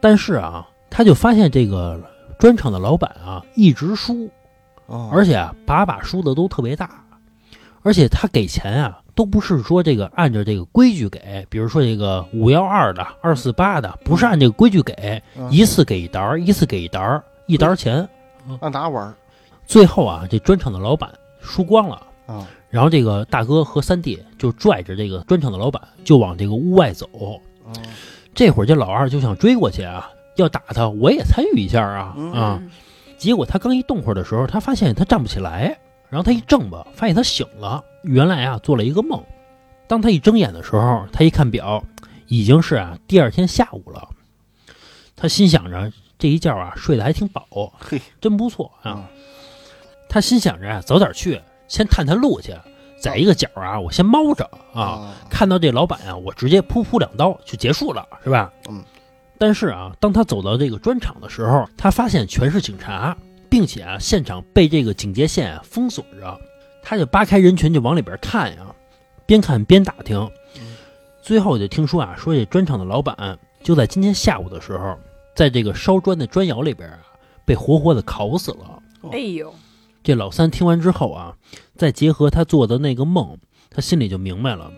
[0.01, 1.97] 但是啊，他就发现这个
[2.37, 4.29] 砖厂的老板啊一直输，
[4.85, 7.03] 啊，而且啊，把把输的都特别大，
[7.85, 18.09] 而且他给钱啊，都不是说这个按照这个规矩给，比如说这个五幺二的、二四八的，不是按这个规矩给，啊一次给一沓儿，一次给一沓儿，一沓儿钱。
[18.59, 19.13] 按哪玩儿
[19.67, 22.47] 最后啊，这砖厂的老板输光了，啊？
[22.71, 27.07] 然后这个大哥和三弟就拽着这个砖厂的老板就往这个屋外走。
[27.65, 27.71] 啊
[28.33, 32.59] 这会儿这老二就想追过去啊，要打他，我也参与一下啊嗯啊！
[32.61, 32.69] 嗯
[33.17, 35.79] 结果他刚一动会儿的时候，他发现他站不起来，
[36.15, 37.83] 然后他一挣吧，发现他醒了。
[38.03, 39.21] 原来啊，做了一个梦。
[39.85, 41.83] 当他一睁眼的时候，他一看表，
[42.27, 44.07] 已经是啊第二天下午了。
[45.17, 47.45] 他心想着这一觉啊睡得还挺饱，
[47.77, 48.91] 嘿真不错啊。
[48.91, 49.09] 啊
[50.07, 52.55] 他心想着啊早点去，先探探路去，
[52.97, 55.13] 在一个角啊我先猫着啊。
[55.29, 58.53] 看到这老板啊，我直接噗噗两刀就结束了，是吧？
[58.69, 58.81] 嗯。
[59.37, 63.17] 但是啊，当他走到这个砖厂的时候，他发现全是警察，
[63.55, 66.37] 并且啊，现场被这个警戒线啊封锁着，
[66.83, 68.75] 他就扒开人群就往里边看呀，
[69.25, 70.19] 边看边打听。
[70.57, 70.75] 嗯
[71.21, 74.97] 最后就听说啊，说这砖厂的老板就在今天下午的时候，
[75.33, 76.99] 在这个烧砖的砖窑里边啊，
[77.45, 78.83] 被活活的烤死了。
[79.13, 79.55] 哎呦，
[80.03, 81.37] 这老三听完之后啊，
[81.77, 83.37] 再结合他做的那个梦，
[83.69, 84.69] 他心里就明白了，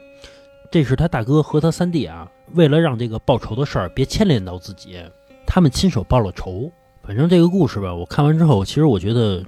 [0.72, 5.02] 这是他大哥和他三弟啊，为了让这个报仇的事儿别牵连到自己，
[5.48, 6.72] 他们亲手报了仇。
[7.08, 9.42] 反正这个故事吧，我看完之后，其实我觉得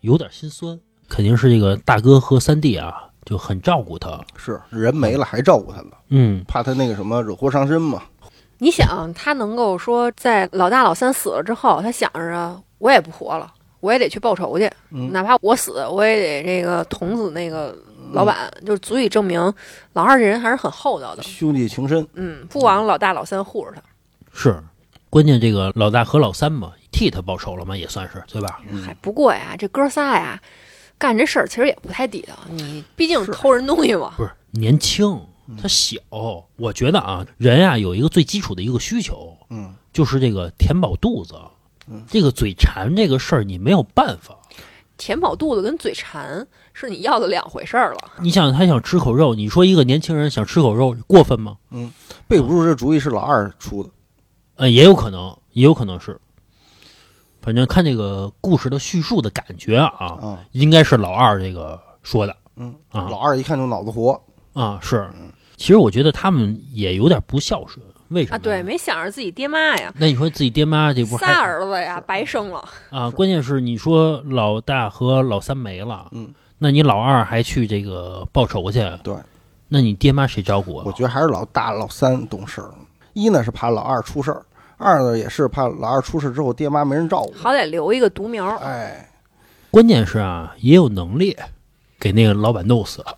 [0.00, 0.76] 有点心酸，
[1.08, 8.02] 肯定是这个大哥和三弟啊就很照顾他，是人没了还照顾他呢，嗯，怕他那个什么惹祸上身嘛。
[8.58, 17.72] 你想他能够说在老大老三死了之后，他想着我也不活了，我也得去报仇去，嗯哪怕我死，我也得这个捅死那个
[18.10, 19.40] 老板，就足以证明
[19.92, 21.22] 老二这人还是很厚道的。
[21.22, 23.80] 兄弟情深，嗯，不枉老大老三护着他。
[24.32, 24.60] 是，
[25.08, 28.60] 关键这个老大和老三嘛，替他报仇了嘛，也算是对吧？
[28.70, 30.40] 嗯嗨，不过呀，这哥仨呀，
[30.98, 32.34] 干这事儿其实也不太地道。
[32.50, 34.14] 你毕竟是偷人东西嘛。
[34.16, 35.20] 不是年轻，
[35.60, 35.98] 他小，
[36.56, 41.34] 我觉得啊，人啊有一个最基础的一个需求，嗯就是这个填饱肚子
[41.88, 42.04] 嗯。
[42.08, 44.36] 这个嘴馋这个事儿，你没有办法。
[44.96, 47.98] 填饱肚子跟嘴馋是你要的两回事儿了。
[48.20, 51.56] 你想他想吃口肉，你说一个年轻人想吃口肉过分吗？
[51.70, 51.90] 嗯
[52.28, 53.88] 背不住这主意是老二出的，
[54.56, 56.20] 嗯，也有可能，也有可能是。
[57.42, 64.20] 反正看这个故事的叙述的感觉啊，啊，应该是老二这个说的嗯，啊老二一看就脑子活，
[64.52, 65.08] 啊是。
[65.56, 68.36] 其实我觉得他们也有点不孝顺，为什么？
[68.36, 68.62] 啊，对，。
[68.62, 72.64] 没想着自己爹妈呀，那你说自己爹妈这不还仨儿子呀，白生了。
[72.90, 73.10] 啊？
[73.10, 79.14] 关键是你说老大和老三没了，嗯，那你老二还去这个报仇去，对，
[79.68, 80.84] 那你爹妈谁照顾啊？
[80.86, 82.70] 我觉得还是老大老三懂事儿。
[83.12, 84.46] 一呢是怕老二出事儿，
[84.80, 87.32] 二呢也是怕老二出事之后爹妈没人照顾。
[87.34, 88.48] 好歹留一个独苗。
[88.56, 89.08] 哎，
[89.70, 91.36] 关键是啊，也有能力
[91.98, 93.16] 给那个老板弄死了，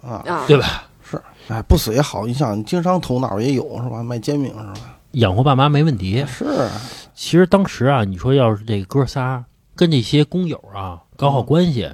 [0.00, 0.84] 啊，啊，对吧？
[1.04, 2.26] 是，哎，不死也好。
[2.26, 4.02] 你想，经商头脑也有是吧？
[4.02, 4.98] 卖煎饼是吧？
[5.12, 6.24] 养活爸妈没问题。
[6.26, 6.46] 是，
[7.14, 9.44] 其实当时啊，你说要是这哥仨
[9.76, 11.90] 跟这些工友啊搞好关系，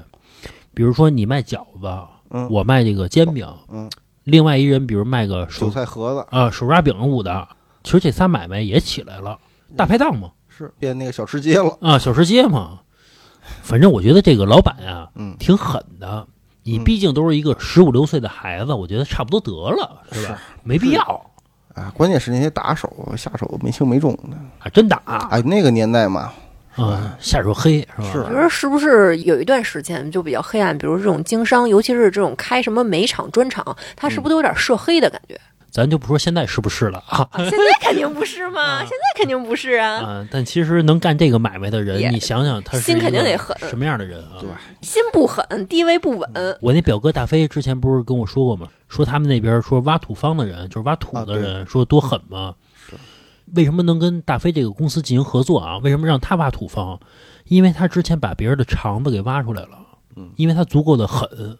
[0.72, 1.92] 比如说你卖饺子，
[2.30, 3.90] 嗯，我卖这个煎饼，嗯，
[4.22, 7.48] 另外一人比如卖个韭手菜盒子啊手抓饼捂的，
[7.88, 9.38] 其实这仨买卖也起来了，
[9.74, 11.78] 大排档嘛，是变那个小吃街了。
[11.80, 12.80] 啊小吃街嘛。
[13.62, 16.26] 反正我觉得这个老板啊嗯，挺狠的，
[16.64, 20.38] 你嗯毕竟都是一个十五六岁的孩子，我觉得差不多得了，是吧？
[20.62, 21.00] 没必要
[21.74, 24.36] 啊，关键是那些打手下手没轻没重的。
[24.58, 26.30] 啊，真打哎，那个年代嘛，
[26.76, 28.12] 嗯，下手黑是吧？
[28.12, 30.76] 是你说是不是有一段时间就比较黑暗？
[30.76, 33.64] 比如这种经商，尤其是这种开什么煤厂、砖厂，
[33.96, 35.40] 它是不是都有点涉黑的感觉？
[35.78, 37.28] 咱就不说现在是不是了 啊。
[37.30, 44.36] 啊现在肯定不是嘛，啊现在肯定不是啊，嗯，但其实能干这个买卖的人，你想想他是心肯定得狠什么样的人啊？
[44.40, 44.48] 对，
[44.82, 46.58] 心不狠，地位不稳。
[46.60, 48.68] 我那表哥大飞之前不是跟我说过吗？
[48.88, 52.54] 说他们那边说挖土方的人，就是挖土的人，说多狠吗？
[52.88, 52.96] 是
[53.54, 55.78] 为什么能跟大飞这个公司进行合作啊？
[55.78, 56.98] 为什么让他挖土方？
[57.44, 59.78] 因为他之前把别人的肠子给挖出来了，
[60.16, 61.56] 嗯因为他足够的狠，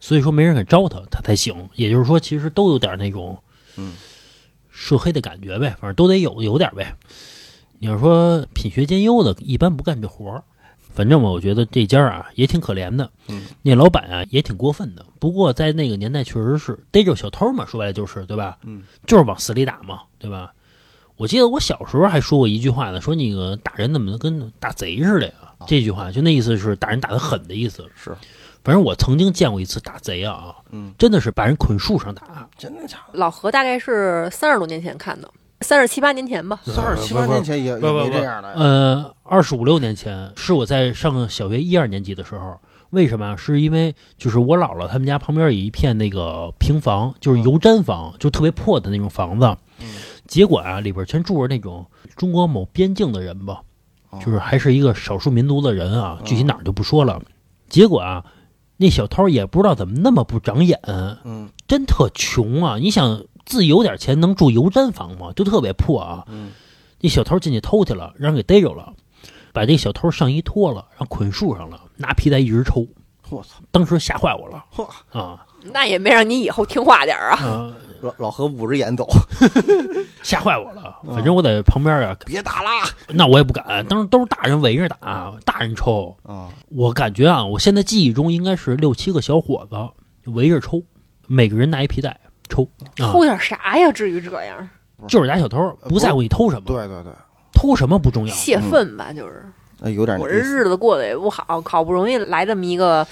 [0.00, 1.68] 所以说没人敢招他，他才行。
[1.74, 3.38] 也就是说，其实都有点那种，
[3.80, 3.92] 嗯，
[4.70, 6.94] 涉黑的感觉呗，反正都得有有点呗。
[7.78, 10.44] 你要说品学兼优的，一般不干这活儿。
[10.92, 15.06] 反正我觉得这家啊也挺可怜的，嗯，那老板啊也挺过分的。
[15.20, 18.58] 不过在那个年代确实是逮着小偷嘛，说白了就是对吧？
[18.64, 20.52] 嗯，就是往死里打嘛，对吧？
[21.16, 25.34] 我记得我小时候还说过一句话呢，说那个打人怎么能跟打贼似的呀？
[25.66, 27.88] 这句话就那意思是打人打得狠的意思。
[27.94, 28.16] 是，
[28.62, 33.18] 反正我曾经见过一次打贼啊，嗯，真的是把人捆树上打，真的假的？
[33.18, 35.30] 老何大概是三十多年前看的，
[35.62, 36.60] 三十七八年前吧。
[36.64, 38.52] 三十七八年前也也不不不没这样的。
[38.52, 42.58] 呃，二十五六年前是我在上小学一二年级的时候。
[42.90, 43.36] 为什么啊？
[43.36, 49.46] 是因为就是我姥姥他们家旁边有一片那个平房，就是油毡房，就特别破的那种房子。
[49.78, 49.86] 嗯
[50.26, 53.62] 结果啊，里边全住着那种中国某边境的人吧，
[54.10, 57.22] 哦就是还是一个少数民族的人啊，嗯具体哪儿就不说了。
[57.68, 58.24] 结果啊，
[58.82, 60.80] 那小偷也不知道怎么那么不长眼，
[61.24, 62.78] 嗯真特穷啊！
[62.80, 65.32] 你想自己有点钱能住油毡房吗？
[65.36, 66.24] 就特别破啊。
[66.28, 66.52] 嗯，
[66.98, 68.90] 那小偷进去偷去了，让人给逮着了，
[69.52, 72.86] 把这小偷上衣脱了，然后捆树上了，拿皮带一直抽。
[73.28, 73.60] 我操！
[73.70, 77.36] 当时吓坏我了嚯，啊那也没让你以后听话点啊！
[77.36, 77.74] 啊！
[78.00, 79.08] 老老何捂着眼走，
[80.22, 80.96] 吓坏我了。
[81.08, 82.70] 反正我在旁边啊，别打啦！
[83.08, 83.84] 那我也不敢。
[83.86, 86.16] 当时都是大人围着打，大人抽。
[86.22, 90.82] 啊，我感觉啊，我现在记忆中应该是六七个小伙子围着抽，
[91.26, 93.90] 每个人拿一皮带抽啊，偷点啥呀？
[93.92, 94.68] 至于这样？
[95.08, 95.58] 就是俩小偷，
[95.88, 97.12] 不在乎你偷什么，对对对，
[97.52, 98.34] 偷什么不重要。
[98.34, 99.44] 泄愤吧，就是
[99.80, 103.06] 呃有点我这日子过得也不好，好不容易来这么一个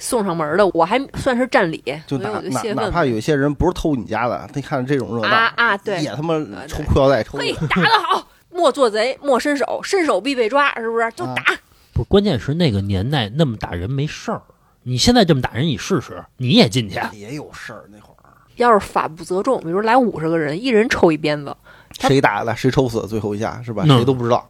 [0.00, 5.76] 送上门的，我还算是占理，就哪哪哪怕有些人不是偷你家的，他看这种热闹啊啊！
[5.76, 6.34] 对，也他妈
[6.66, 11.08] 抽裤腰带抽嘿，打得好，莫做贼，莫伸手，伸手必被抓，是不是？
[11.14, 11.44] 就打。
[11.92, 14.40] 不是，关键是那个年代那么打人没事儿，
[14.84, 16.98] 你现在这么打人，你试试，你也进去。
[17.12, 21.54] 也有事儿那会儿，要是法不责众，比如来五十个人，一人抽一鞭子，
[21.92, 23.84] 谁打的谁抽死最后一下是吧？
[23.86, 24.48] 嗯谁都不知道。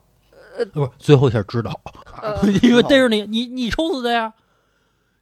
[0.57, 1.73] 呃不是，最后一下知道，
[2.23, 4.33] 呃 因为逮着你，你你抽死的呀，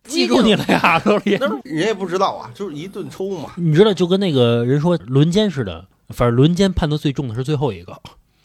[0.08, 1.36] 记住你了呀，老李。
[1.38, 3.50] 那人也不知道啊，就是一顿抽嘛。
[3.56, 7.96] 你知道，就跟那个人说轮奸似的，反正轮奸判的最重的是最后一个。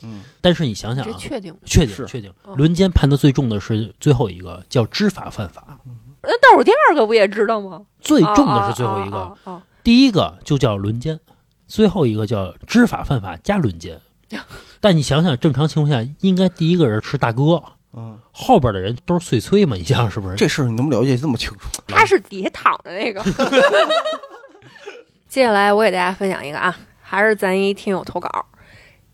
[0.03, 1.55] 嗯，但是你想想啊，确定？
[1.65, 5.79] 确定确定，哦轮奸判的最重的是最后一个，叫知法犯法。
[6.21, 7.81] 那倒数第二个不也知道吗？
[8.01, 11.19] 最重的是最后一个，啊啊啊啊第一个就叫轮奸，
[11.67, 13.99] 最后一个叫知法犯法加轮奸。
[14.81, 17.61] 但你想想，正常情况下，应该第一个人是大哥，
[17.95, 19.75] 嗯，后边的人都是碎催嘛？
[19.75, 20.35] 你想想是不是？
[20.35, 21.81] 这事儿你能了解这么清楚？
[21.87, 23.23] 他是底下躺着那个。
[25.29, 28.45] 接下来我给大家分享一个啊，还是咱一听友投稿，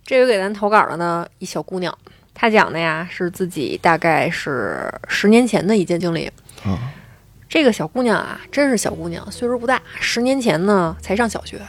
[0.04, 1.96] 这个给咱投稿的呢，一小姑娘，
[2.34, 6.30] 她讲的呀是自己大概是十年前的一件经历。
[6.66, 6.92] 啊，
[7.48, 11.62] 这个小姑娘啊，真是小姑娘，岁数不大，十年前呢才上小学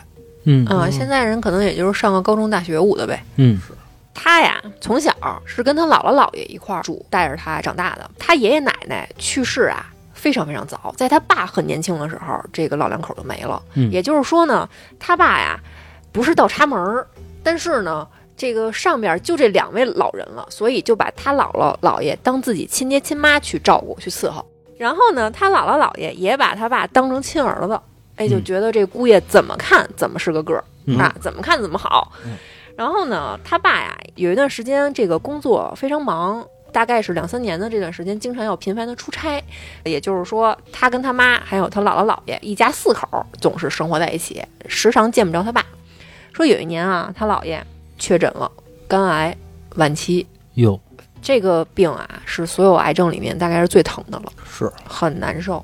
[0.45, 3.23] 嗯啊，现在人可能也就是上个高中、大学舞的呗。
[3.37, 3.61] 嗯
[4.13, 5.13] 她呀，从小
[5.47, 8.11] 是跟他姥姥姥爷一块儿住，带着他长大的。
[8.19, 13.63] 他爷爷奶奶去世啊，非常非常早，在他爸很年轻的时候，这个老两口就没了。
[13.75, 14.69] 嗯也就是说呢，
[14.99, 15.59] 他爸呀
[16.13, 17.07] 不是倒插门儿，
[17.43, 24.45] 但是呢，这个上边就这两位老人了，所以就把他姥姥姥爷当自己亲爹亲妈去照顾去伺候。
[24.77, 27.81] 然后呢，他姥姥姥爷也把他爸当成亲儿子，
[28.17, 32.13] 哎，就嗯觉得这姑爷怎么看怎么是个个儿、嗯啊，怎么看怎么好。
[32.25, 32.37] 嗯
[32.81, 36.43] 然后呢，他爸呀有一段时间这个工作非常忙。
[36.73, 39.43] 大概是两三年的这段时间，经常要频繁的出差，
[39.85, 45.67] 也就是说，他跟他妈还有他姥姥姥爷一家四口总是生活在一起，时常见不着他爸。
[46.33, 47.61] 说有一年啊，他姥爷
[47.99, 48.49] 确诊了
[48.87, 49.37] 肝癌
[49.75, 50.81] 晚期，哟，
[51.21, 55.63] 这个病啊是所有癌症里面大概是最疼的了，是很难受，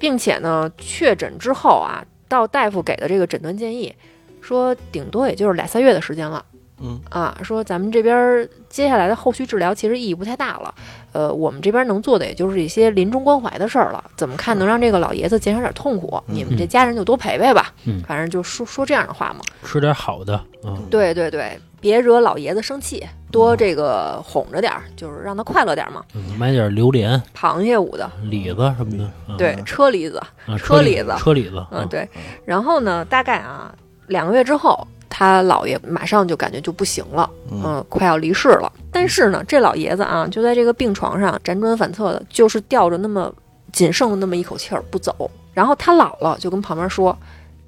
[0.00, 3.94] 并且呢，确诊之后啊，到大夫给的这个诊断建议，
[4.42, 6.44] 说顶多也就是俩仨月的时间了。
[6.84, 10.74] 嗯啊，说咱们这边儿接下来的后续治疗其实意义不太大了，
[11.12, 14.02] 呃，我们这边能做的也就是一些临终关怀的事儿了。
[14.16, 16.20] 怎么看能让这个老爷子减少点痛苦？
[16.26, 17.72] 你们这家人就多陪陪吧。
[17.84, 19.44] 嗯反正就说说这样的话嘛。
[19.62, 26.02] 吃点好的嗯，对对对，别惹老爷子生气，多这个哄着点儿，就是让他快乐点儿嘛。
[26.14, 32.08] 嗯买点榴莲、螃蟹舞的，李子什么的，啊对，车厘子，啊，车厘子车厘子，嗯，啊，对。
[32.44, 33.72] 然后呢，大概啊
[34.06, 38.72] 两个月之后，他姥爷马上就感觉就不行了，嗯嗯，快要离世了。
[38.90, 43.32] 但是呢，这老爷子啊，就在这个病床上辗转反侧的，就是吊着那么
[43.72, 45.30] 仅剩的那么一口气儿不走。
[45.52, 47.16] 然后他姥姥就跟旁边说：“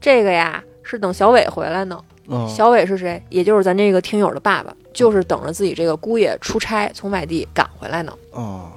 [0.00, 1.98] 这个呀，是等小伟回来呢。
[2.28, 3.22] 嗯小伟是谁？
[3.28, 8.12] 也就是咱这个听友的爸爸，就是等着自己这个姑爷出差从外地赶回来呢。
[8.30, 8.70] 哦，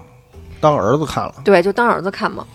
[0.60, 2.46] 当儿子看了，对，就当儿子看嘛。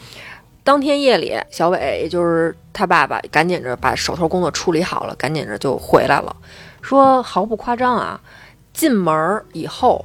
[0.65, 6.35] 当天夜里，小伟也就是他爸爸，赶紧着把手头工作处理好了，赶紧着就回来了。
[6.81, 8.21] 说毫不夸张啊，
[8.73, 10.05] 进门儿以后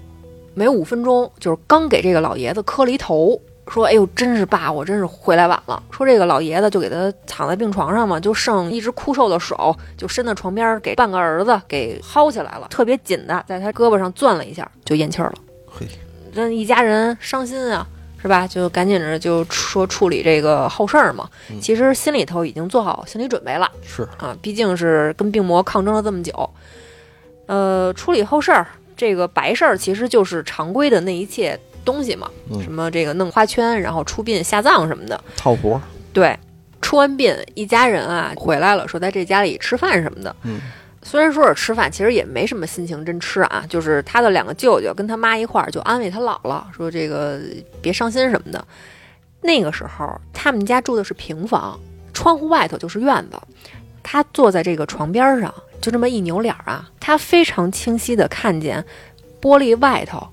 [0.53, 15.35] 没五分钟，就是刚给这个老爷子磕了一头，说：“哎呦，真是爸，我真是回来晚了。”说这个老爷子就给他躺在病床上嘛，就剩一只枯瘦的手，就伸到床边儿，给半个儿子给薅起来了，特别紧的在他胳膊上攥了一下，就咽气儿了。
[15.67, 15.85] 嘿，
[16.33, 17.87] 这一家人伤心啊，
[18.27, 18.45] 是吧？
[18.45, 21.29] 就赶紧着就说处理这个后事儿嘛。
[21.49, 26.49] 嗯其实心里头已经做好心理准备了是啊，毕竟是跟病魔抗争了这么久。
[27.45, 35.17] 呃，处理后事儿，这个白事儿其实就是常规的那一切东西嘛，嗯什么这个弄花圈，然后出殡下葬什么的。
[35.37, 36.37] 套活，对，
[36.81, 40.35] 出完殡，一家人啊回来了，说在这家里吃饭什么的。
[40.43, 40.59] 嗯
[41.07, 43.63] 虽然说是吃饭，其实也没什么心情真吃啊。
[43.69, 47.39] 就是他的两个舅舅跟他妈一块儿就安慰他姥姥说：“这个
[47.81, 48.67] 别伤心什么的。”
[49.39, 51.79] 那个时候他们家住的是平房，
[52.11, 53.39] 窗户外头就是院子。
[54.03, 58.83] 他坐在这个床边上，就这么一扭脸儿啊，他非常清晰的看见
[59.39, 60.27] 玻璃外头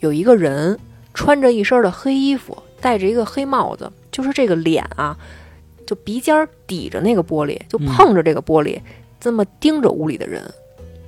[0.00, 0.78] 有一个人
[1.14, 5.16] 穿着一身的黑衣服，戴着一个黑帽子，就是这个脸啊，
[5.86, 8.78] 就鼻尖儿抵着那个玻璃，就碰着这个玻璃，
[9.22, 10.42] 这么盯着屋里的人。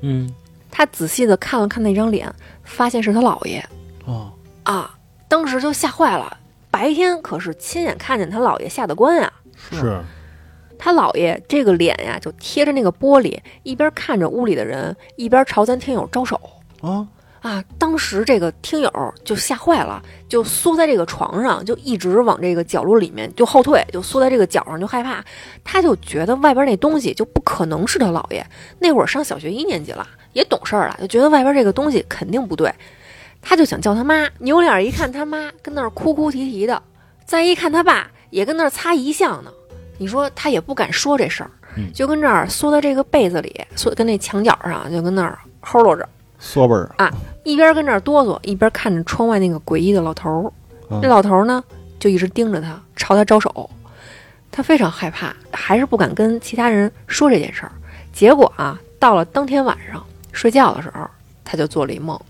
[0.03, 0.33] 嗯，
[0.70, 3.64] 他仔细的看了看那张脸，发现是他姥爷
[4.05, 4.31] 哦，
[4.62, 4.96] 啊，
[5.27, 6.38] 当时就吓坏了。
[6.70, 9.33] 白天可是亲眼看见他姥爷下的官啊，
[9.72, 10.00] 是，
[10.79, 16.40] 他姥爷这个脸呀，就贴着那个玻璃，一边看着屋里的人，一边朝咱听友招手。
[16.83, 17.05] 啊，
[17.45, 17.63] 啊。
[17.79, 25.23] 当时这个听友就吓坏了，就缩在这个床上，就一直往这个角落里面就后退，就缩在这个角上就害怕。
[25.63, 28.45] 他就觉得外边那东西就不可能是他姥爷。
[28.79, 32.73] 那会儿上小学一年级了，也懂事儿了，就觉得外边这个东西肯定不对。
[33.41, 36.83] 他就想叫他妈，扭脸一看他妈跟那儿哭哭啼啼的，
[37.27, 39.53] 再一看他爸也跟那儿擦遗像呢。
[39.99, 46.90] 你说他也不敢说这事儿嗯，就跟这儿缩在这个被子里，缩跟那墙角上，就跟那儿齁搂着，缩背儿，
[47.45, 50.53] 一边跟这儿哆嗦，一边看着窗外那个诡异的老头儿。
[50.90, 51.63] 嗯这老头儿呢，
[51.99, 53.71] 就一直盯着他，朝他招手。
[54.51, 57.73] 他非常害怕，还是不敢跟其他人说这件事儿。
[58.13, 61.09] 结果啊，到了当天晚上睡觉的时候，
[61.45, 62.21] 他就做了一梦，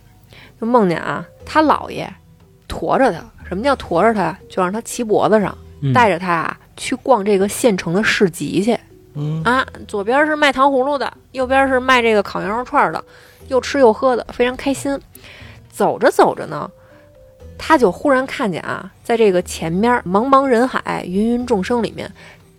[0.61, 2.11] 就梦见啊，他姥爷
[2.69, 3.23] 驮着他。
[3.47, 4.35] 什么叫驮着他？
[4.49, 8.79] 就让他骑脖子上，嗯带着他啊去逛这个县城的市集去
[9.15, 9.67] 嗯啊。
[9.87, 13.05] 左边是卖糖葫芦的，右边是卖这个烤羊肉串的，
[13.49, 14.99] 又吃又喝的，非常开心。
[15.71, 16.71] 走着走着呢，
[17.59, 22.11] 他就忽然看见啊，在这个前面茫茫人海、芸芸众生里面，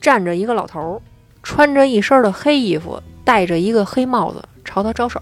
[0.02, 1.02] 站着一个老头儿，
[1.42, 5.22] 穿着一身的黑衣服，戴着一个黑帽子，朝他招手。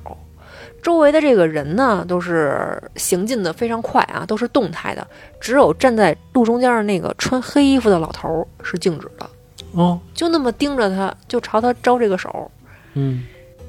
[0.82, 5.08] 周围的这个人呢都是行进的非常快啊，都是动态的，
[5.40, 9.30] 只有站在路中间的那个穿黑衣服的老头儿是静止的，
[9.74, 12.52] 哦，就那么盯着他，就朝他招这个手。
[12.96, 13.24] 嗯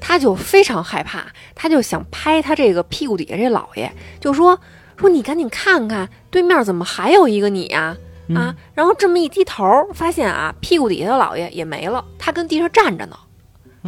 [0.06, 1.24] 他就非常害怕，
[1.54, 3.90] 他就想拍他这个屁股底下这老爷，
[4.20, 4.60] 就说
[4.98, 7.96] 说你赶紧看看对面怎么还有一个你呀、
[8.28, 8.54] 嗯啊！
[8.74, 13.16] 然后这么一低头，发现啊屁股底下的老爷也没了，他跟地上站着呢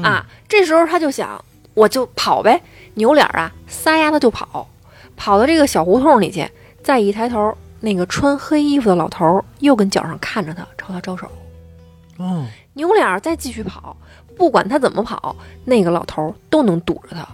[0.02, 0.24] 啊！
[0.48, 1.44] 这时候他就想，
[1.74, 2.62] 我就跑呗，
[2.94, 4.66] 扭脸啊撒丫子就跑，
[5.16, 6.48] 跑到这个小胡同里去，
[6.82, 11.30] 再一抬头，那个穿黑衣服的老头又跟脚上看着他，朝他招手。
[12.16, 13.94] 哦，扭脸儿再继续跑，
[14.36, 15.34] 不管他怎么跑，
[15.64, 17.26] 那个老头儿都能堵着他。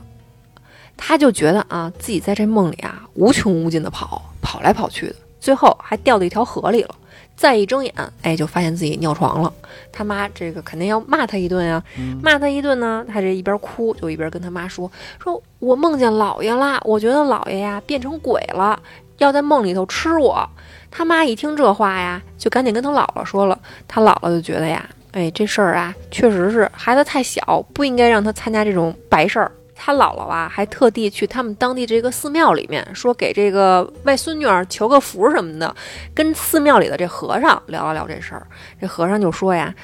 [0.96, 6.94] 他就觉得啊，自己在这梦里啊无穷无尽的跑，跑来跑去的，最后还掉到一条河里了。
[7.34, 9.52] 再一睁眼，哎，就发现自己尿床了。
[9.90, 11.82] 他妈这个肯定要骂他一顿呀、
[12.22, 14.88] 骂他一顿呢，他这一边哭就一边跟他妈说
[15.18, 18.80] ：“说我梦见老爷啦，我觉得老爷呀变成鬼了，
[19.18, 20.48] 要在梦里头吃我。”
[20.90, 23.58] 他妈一听这话呀，就赶紧跟他姥姥说了。
[23.88, 29.52] 他姥姥就觉得呀，哎，这事儿啊，确实是孩子太小，不应该让他参加这种白事儿。
[29.74, 35.74] 他姥姥啊，还特地去他们当地这个寺庙里面，说给这个外孙女儿求个福什么的，
[36.14, 38.46] 跟寺庙里的这和尚聊了聊这事儿。
[38.80, 39.74] 这和尚就说呀，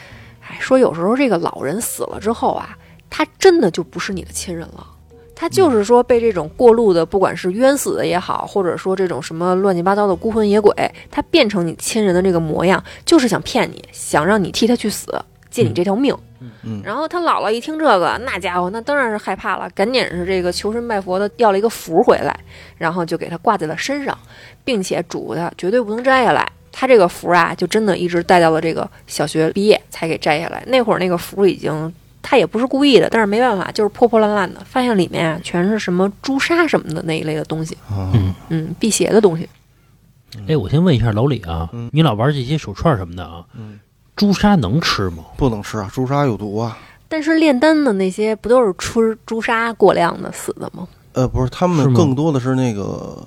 [0.49, 2.79] 哎，说有时候这个老人死了之后啊，
[3.11, 4.87] 他真的就不是你的亲人了。
[5.41, 10.75] 他就是说被这种过路的，不管是冤死的也好，或者说这种什么乱七八糟的孤魂野鬼，
[11.13, 15.15] 他变成你亲人的这个模样，就是想骗你，想让你替他去死，
[15.49, 16.13] 借你这条命。
[16.65, 22.37] 嗯然后他姥姥一听这个，那家伙那当然是害怕了，赶紧是这个求神拜佛的要了一个符回来，
[22.77, 24.19] 然后就给他挂在了身上，
[24.65, 26.51] 并且嘱咐他绝对不能摘下来。
[26.73, 30.63] 他这个符啊，就真的一直带到了这个小学毕业才给摘下来。
[30.67, 31.93] 那会儿那个符已经，
[32.31, 39.49] 他也不是故意的，但是没办法，就是破破烂烂的，发现里面啊全是什么朱砂什么的那一类的东西，啊嗯，嗯，辟邪的东西。
[40.47, 43.81] 哎，我先问一下老李啊，嗯你老玩这些手串什么的啊，嗯，
[44.15, 45.25] 朱砂能吃吗？
[45.39, 46.77] 不能吃啊，朱砂有毒啊。
[47.09, 50.87] 但是炼丹的那些不都是吃朱砂过量的死的吗？
[51.15, 53.27] 呃，不是，他们更多的是那个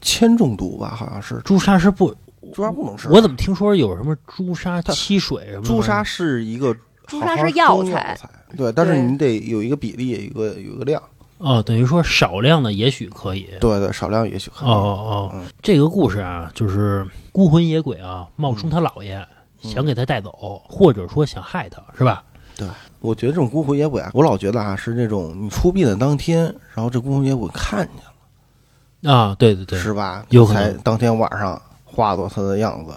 [0.00, 2.14] 铅中毒吧，好像是朱砂是不，
[2.54, 3.08] 朱砂不能吃。
[3.08, 5.66] 我怎么听说有什么朱砂它汽水什么的？
[5.66, 6.72] 朱砂是一个
[7.08, 11.02] 朱砂是药中材材，对，但是你得有一个比例，有一个有一个量，
[11.38, 13.48] 哦，等于说少量的也许可以。
[13.60, 14.68] 对对，少量也许可以。
[14.68, 19.16] 哦哦嗯哦，这个故事啊，就是孤魂野鬼啊冒充他姥爷，
[19.64, 22.22] 嗯想给他带走，或者说想害他，是吧？
[22.56, 22.68] 对
[23.00, 26.44] 我觉得这种孤魂野鬼啊，我老觉得啊是那种你出殡的当天，
[26.74, 30.26] 然后这孤魂野鬼看见了，啊，对对对，是吧？
[30.30, 32.92] 有可能才当天晚上化作他的样子，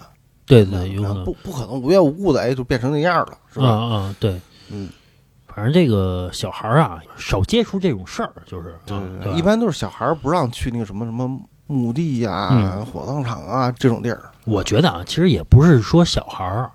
[0.51, 1.23] 对对，有可能。
[1.23, 3.71] 不不可能无缘无故的哎就变成那样了，是啊吧？
[3.95, 4.39] 啊，对，
[4.69, 4.89] 嗯，
[5.47, 11.29] 反正这个小孩儿啊，少接触这种事儿，就是对对对一般都是小孩儿不让去那个什么什么
[11.67, 12.85] 墓地呀、嗯。
[12.85, 14.21] 火葬场啊这种地儿。
[14.45, 16.69] 我觉得啊，其实也不是说小孩儿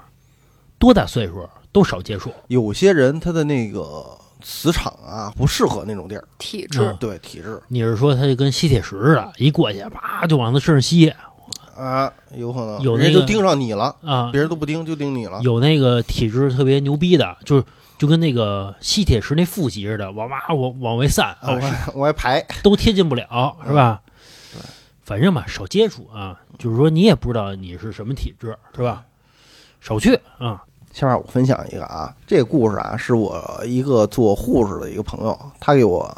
[0.78, 4.06] 多大岁数都少接触，有些人他的那个
[4.40, 6.80] 磁场啊不适合那种地儿，体质。
[6.82, 7.60] 嗯对体质。
[7.68, 11.12] 你是说他就跟吸铁石似的，一过去啪就往他身上吸
[11.76, 14.30] 啊，有可能有那个人家就盯上你了，啊？
[14.32, 15.40] 别人都不盯就盯你了。
[15.42, 17.64] 有那个体质特别牛逼的，就是
[17.98, 21.58] 就跟那个吸铁石那负极似的，往哇往往外散，啊，
[21.94, 24.00] 我我还排，都贴近不了，是吧？
[24.52, 24.60] 对，
[25.04, 29.04] 反正吧，少接触啊，就是说你也不知道你是什么体质，是吧？
[29.80, 30.62] 少去啊，
[30.92, 36.12] 下面我分享一个啊，这个故事啊是我一个做护士的一个朋友，他给我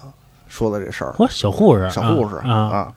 [0.48, 2.94] 说的这事儿，我，小护士，小护士啊啊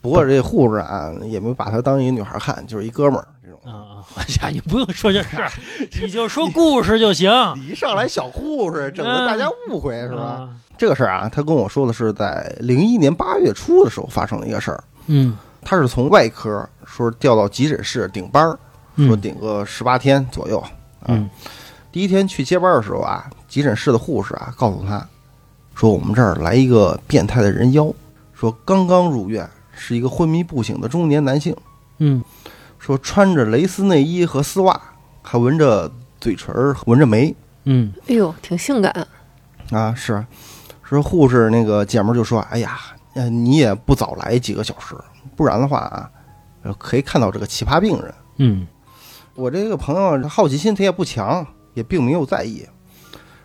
[0.00, 3.58] 不过这护士啊也没把她当一个女孩看，就是一哥们儿这种。
[3.64, 4.02] 啊！
[4.16, 5.50] 哎呀，你不用说这事儿，
[6.00, 10.22] 你就说故事就行， 你一上来小护士，整的大家误会是吧？
[10.22, 10.48] 啊？
[10.78, 14.82] 这个事儿啊，他跟我说的是在零一年八月初的时候发生的一个事儿。
[15.06, 15.36] 嗯
[15.68, 18.56] 他是从外科说调到急诊室顶班儿，
[18.94, 20.58] 嗯，说顶个十八天左右。
[20.60, 20.70] 啊
[21.08, 21.28] 嗯
[21.90, 25.04] 第一天去接班的时候啊，急诊室的护士啊告诉他，
[25.74, 27.90] 说我们这儿来一个变态的人妖，
[28.34, 29.48] 说刚刚入院，
[29.78, 31.54] 是一个昏迷不醒的中年男性，
[31.98, 32.24] 嗯
[32.78, 34.80] 说穿着蕾丝内衣和丝袜，
[35.22, 39.06] 还闻着嘴唇儿，闻着眉嗯哎呦，挺性感。
[39.70, 40.24] 啊，是，
[40.82, 42.78] 说护士那个姐们儿就说，哎呀，
[43.14, 44.96] 呃你也不早来几个小时，
[45.36, 46.10] 不然的话啊，
[46.62, 48.14] 呃可以看到这个奇葩病人。
[48.38, 48.66] 嗯
[49.34, 52.64] 我这个朋友他好奇心他也不强，也并没有在意。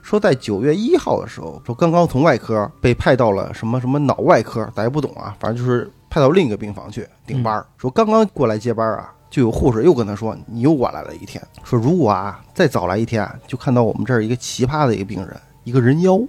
[0.02, 7.66] 说在九月一号的时候，说刚刚从外科被派到了什么什么脑外科，咱也不懂啊，反正就是派到另一个病房去顶班儿。
[7.78, 16.20] 说刚刚过来接班啊，就有护士又跟他说：“你又晚来了一天。”说如果啊再早来一天啊，就看到我们这儿一个奇葩的一个病人，一个人妖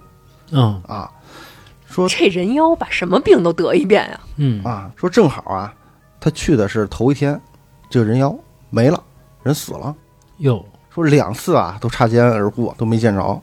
[0.51, 1.11] 嗯啊。
[1.85, 5.71] 说这人妖把什么病都得一遍呀、嗯啊，说正好啊，
[6.19, 7.39] 他去的是头一天，
[7.87, 8.35] 这个人妖
[8.71, 9.03] 没了，
[9.43, 9.95] 人死了。
[10.37, 13.39] 哟，说两次啊都擦肩而过，都没见着。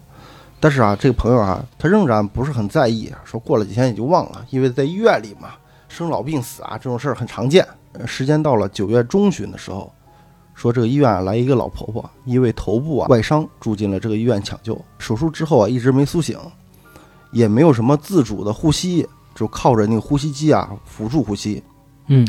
[0.58, 5.50] 但是啊，这个朋友啊，他仍然不是很在意，说过了几天也就忘了，因为在医院里嘛，
[5.90, 7.66] 生老病死啊这种事儿很常见。
[7.92, 9.92] 呃时间到了九月中旬的时候，
[10.54, 16.38] 说这个医院啊来一个老婆婆，因为头部啊外伤住进了这个医院抢救，手术之后啊一直没苏醒，
[17.32, 21.62] 也没有什么自主的呼吸，就靠着那个呼吸机啊辅助呼吸。
[22.06, 22.24] 嗯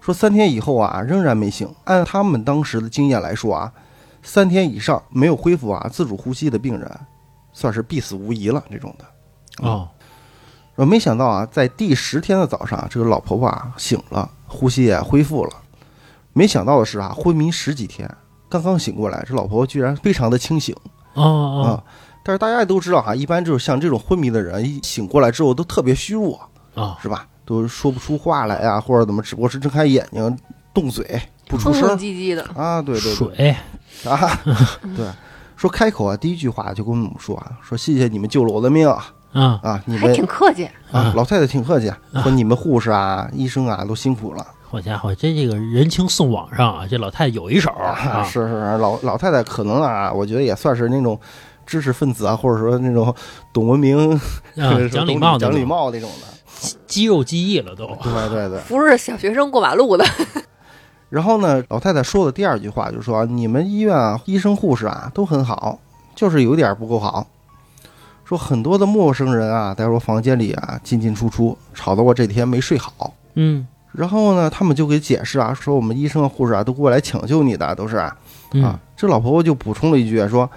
[0.00, 3.72] 说三天以后啊仍然没醒，按他们当时的经验来说啊，
[4.22, 6.90] 三天以上没有恢复啊自主呼吸的病人，
[7.52, 9.04] 算是必死无疑了这种的。
[9.68, 9.88] 哦，
[10.78, 15.50] 说没想到啊，在第十天的早上，这个老婆婆啊醒了，呼吸也恢复了。
[16.32, 18.08] 没想到的是啊，昏迷十几天，
[18.48, 20.72] 刚刚醒过来，这老婆婆居然非常的清醒
[21.14, 21.84] 哦哦啊！
[22.22, 26.40] 但是大家也都知道哈、一般就是像这种昏迷的人，一醒过来之后都特别虚弱，
[26.74, 27.26] 哦，是吧？
[27.44, 30.38] 都说不出话来呀、或者怎么，只不过是睁开眼睛、
[30.72, 32.80] 动嘴不出声哼哼唧唧的，啊。
[32.80, 33.56] 对对对水，
[34.04, 34.40] 啊，
[34.94, 35.08] 对，
[35.56, 39.82] 说开口啊，第一句话就跟我们说啊，说谢谢你们救了我的命啊啊，啊！
[39.86, 40.68] 你还们挺客气。
[40.90, 47.90] 啊，老太太挺客气，说你们护士啊、医生啊都辛苦了好家伙，这这个人情送网上啊，这老太太有一手啊！
[47.92, 51.18] 啊，是是是，老老太太可能啊，我觉得也算是那种
[51.64, 53.14] 知识分子啊，或者说那种
[53.52, 54.20] 懂文明、啊
[54.90, 56.26] 讲礼貌的讲礼，貌那种的。
[56.86, 57.86] 肌肉记忆了都。
[58.02, 58.58] 对对对。
[58.68, 60.04] 不是小学生过马路的，
[61.08, 65.78] 然后呢，老太太说的第二句话就是说，你们医院啊，医生护士啊都很好，
[66.14, 67.26] 就是有点不够好。
[68.28, 73.14] 说很多的陌生人啊，在我房间里啊进进出出，吵得我这天没睡好。
[73.36, 78.14] 嗯然后呢，他们就给解释啊，说我们医生和护士啊都过来抢救你的，都是啊。
[78.52, 80.48] 嗯这老婆婆就补充了一句说，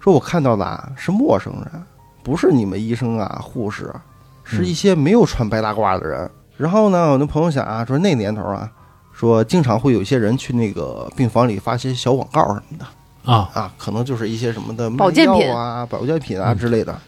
[0.00, 1.82] 说我看到的啊是陌生人，
[2.22, 3.94] 不是你们医生啊护士，
[4.42, 6.30] 是一些没有穿白大褂的人。
[6.56, 8.70] 然后呢，我那朋友想啊，说那年头啊，
[9.12, 12.86] 说经常会有一些人去那个病房里发些小广告什么的
[13.24, 15.54] 啊，啊，可能就是一些什么的保健品。
[15.54, 16.58] 啊、保健品啊嗯。
[16.58, 16.98] 之类的。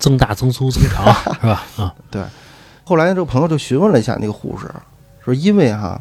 [0.00, 1.62] 增大增粗增长是吧？
[1.76, 2.20] 啊， 对。
[2.82, 4.68] 后来这个朋友就询问了一下那个护士，
[5.24, 6.00] 说因为哈、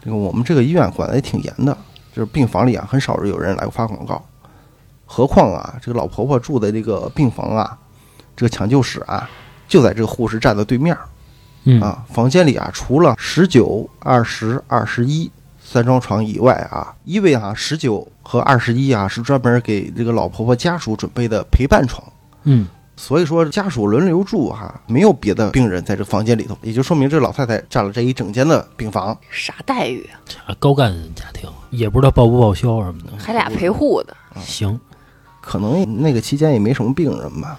[0.00, 1.76] 这个我们这个医院管的也挺严的，
[2.14, 4.24] 就是病房里啊很少有人来发广告，
[5.04, 7.76] 何况啊这个老婆婆住的这个病房啊，
[8.36, 9.28] 这个抢救室啊
[9.66, 10.96] 就在这个护士站的对面
[11.64, 11.80] 嗯。
[11.80, 15.28] 啊，房间里啊除了十九、二十、二十一
[15.74, 22.00] 三张床以外啊，因为啊十九和二十一啊是专门给这个老婆婆家属准备的陪伴床。
[22.44, 29.18] 嗯所以说家属轮流住哈、没有别的病人在这房间里头，也就说明这老太太占了这一整间的病房。
[29.30, 30.14] 啥待遇啊？
[30.46, 33.12] 啊高干家庭也不知道报不报销什么的。
[33.18, 34.78] 还俩陪护的，行，
[35.40, 37.58] 可能那个期间也没什么病人吧。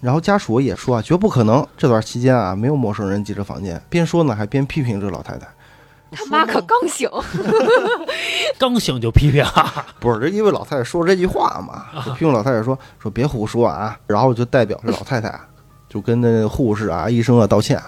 [0.00, 3.80] 然后家属也说啊，绝不可能这段期间啊没有陌生人进这房间。
[3.88, 5.46] 边说呢，还边批评这老太太。
[6.10, 7.08] 他妈可刚醒，
[8.58, 13.98] 刚醒就批评啊， 不是，这因为老太太说这句话嘛，就批评老太太说说别胡说啊。
[14.06, 15.46] 然后就代表这老太太啊，
[15.88, 17.80] 就跟那护士啊、医生啊道歉。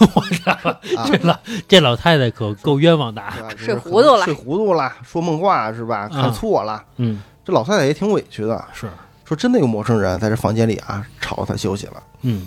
[0.00, 3.34] 我操，啊这老这老太太可够冤枉的啊。
[3.56, 6.08] 睡糊涂了睡糊涂了，说梦话是吧？
[6.12, 6.82] 看错了。
[6.96, 8.90] 嗯，这老太太也挺委屈的，是，
[9.24, 12.02] 说真的有陌生人在这房间里啊吵她休息了。
[12.22, 12.46] 嗯，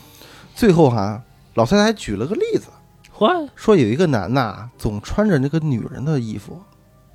[0.53, 1.21] 最后哈、
[1.53, 2.67] 老太太还举了个例子，
[3.19, 6.57] 嚯，说有一个男的啊总穿着那个女人的衣服，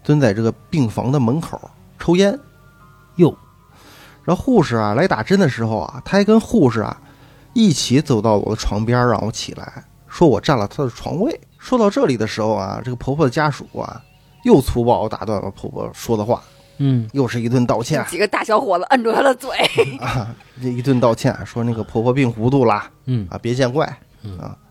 [0.02, 1.58] 蹲在这个病房的门口
[1.98, 2.38] 抽烟。
[3.16, 3.34] 哟，
[4.22, 7.00] 然后护士啊来打针的时候啊，他还跟护士啊
[7.54, 11.40] 一起走到我的床边，让我起来，说我占了他的床位。
[11.58, 13.98] 说到这里的时候啊，这个婆婆的家属啊
[14.42, 16.42] 又粗暴打断了婆婆说的话，
[16.76, 17.08] 嗯。
[17.14, 18.04] 又是一顿道歉。
[18.10, 19.50] 几个大小伙子摁住他的嘴，
[20.00, 22.90] 啊，这一顿道歉，说那个婆婆病糊涂啦。
[23.06, 23.90] 嗯，啊，别见怪。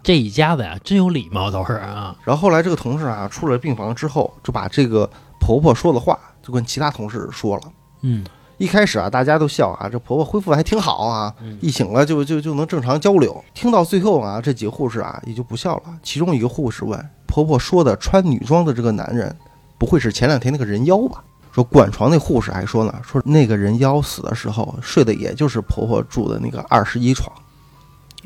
[0.01, 2.16] 这一家子呀真有礼貌，倒是啊。
[2.24, 7.64] 然后后来这个同事啊出了病房之后，就把这个婆婆说的话就跟其他同事说了。
[8.01, 8.26] 嗯
[8.58, 13.43] 一开始啊，大家都笑啊，这婆婆恢复还挺好啊，嗯一醒了就就就能正常交流。
[13.54, 15.84] 听到最后啊，这几个护士啊也就不笑了。
[16.04, 19.36] 其中一个护士问婆婆说的穿女装的这个男人，
[19.78, 21.24] 不会是前两天那个人妖吧？
[21.51, 27.32] 说管床那护士还说呢，说那个人妖死的时候睡的也就是婆婆住的那个二十一床。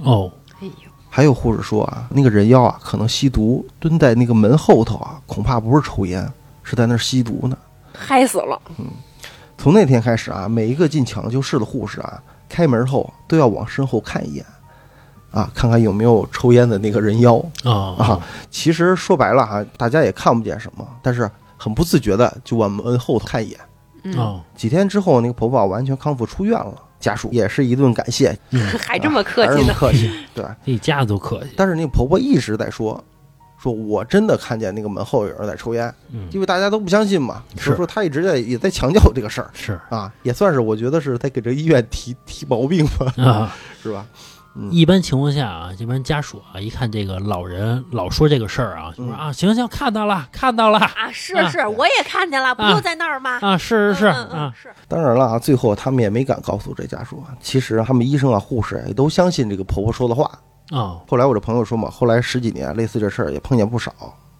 [0.03, 6.31] 哦，哎呦，还有护士说啊，那个人妖啊可能吸毒，蹲在那个门后头啊，恐怕不是抽烟，
[6.63, 7.57] 是在那儿吸毒呢。
[7.93, 8.61] 嗨死了！
[8.77, 8.85] 嗯
[9.59, 14.45] 从那天开始啊，每一个进抢救室的护士啊，开门后都要往身后看一眼，
[15.31, 18.21] 啊，看看有没有抽烟的那个人妖啊啊。
[18.51, 21.27] 其实说白了哈、大家也看不见什么，但是
[21.57, 23.59] 很不自觉的就往门后头看一眼。
[24.03, 30.11] 嗯，哦，几天之后，那个婆婆完全康复出院了，家属也是一顿感谢，嗯 还这么客气呢，客气。
[30.33, 31.49] 对，一家子都客气。
[31.55, 33.03] 但是那个婆婆一直在说，
[33.61, 43.55] 说我真的看见那个门后有人在抽烟，嗯，因为大家都不相信嘛，是所以说她一直在也在强调这个事儿是啊，也算是我觉得是在给这医院提提毛病吧，啊。
[43.81, 44.05] 是吧？
[44.57, 44.71] 嗯。
[44.71, 50.79] 一般情况下啊，这边家属啊，一看这个老人老说这个事儿啊，就说嗯啊，行行，看到了，看到了。
[50.79, 51.49] 啊，是啊。
[51.49, 52.73] 是，我也看见了，不啊。
[52.73, 53.39] 就在那儿吗？
[53.41, 60.29] 啊，是是是啊，是，当然了啊，最后他们也没敢告诉这家属啊，其实他们医生啊、护士也都相信这个婆婆说的话。
[60.69, 63.93] 啊，后来我这朋友说嘛，后来十几年类似这事儿也碰见不少，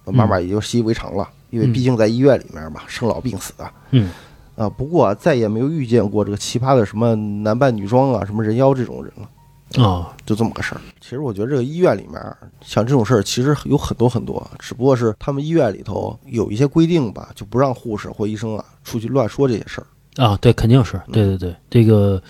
[0.06, 3.72] 慢慢也就习以为常了，因为毕竟在医院里面嘛，生老病死啊。
[3.92, 4.10] 嗯。
[4.58, 9.30] 啊，不过再也没有遇见过这个奇葩的什么男扮女装啊、什么人妖这种人了，
[9.76, 10.82] 哦，就这么个事儿。
[11.02, 12.22] 其实我觉得这个医院里面
[12.62, 19.88] 像这种事儿，其实有很多很多，只不过是他们医院里头有一些规定吧，就不让护士或医生啊出去乱说这些事儿。
[20.24, 22.22] 啊，对，肯定是，对对对，这个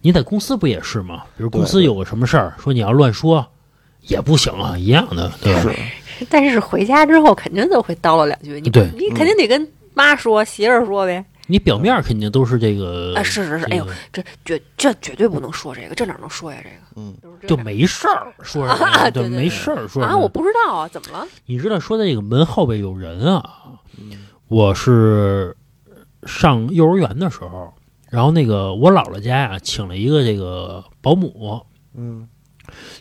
[0.00, 1.22] 你在公司不也是吗？
[1.36, 3.46] 比如公司有个什么事儿，说你要乱说，
[4.02, 5.62] 也不行啊，一样的，对吧？
[5.62, 11.24] 是，但是回家之后肯定都会叨唠两句，你对你肯定得跟妈说，媳妇儿说呗。
[11.46, 16.58] 你表面肯定都是这个，啊，是是是，哎呦，这绝这绝对不能说这个，这哪能说呀？
[16.62, 17.14] 这个嗯，
[17.46, 21.26] 就没事儿， 说什么啊呀对对对没事儿，说什啊，我不知道啊，怎么了？
[21.46, 23.42] 你知道说的这个门后边有人啊，
[23.98, 25.56] 嗯我是
[26.24, 27.72] 上幼儿园的时候，
[28.10, 31.60] 然后那个我姥姥家呀、请了一个这个保姆，
[31.94, 32.28] 嗯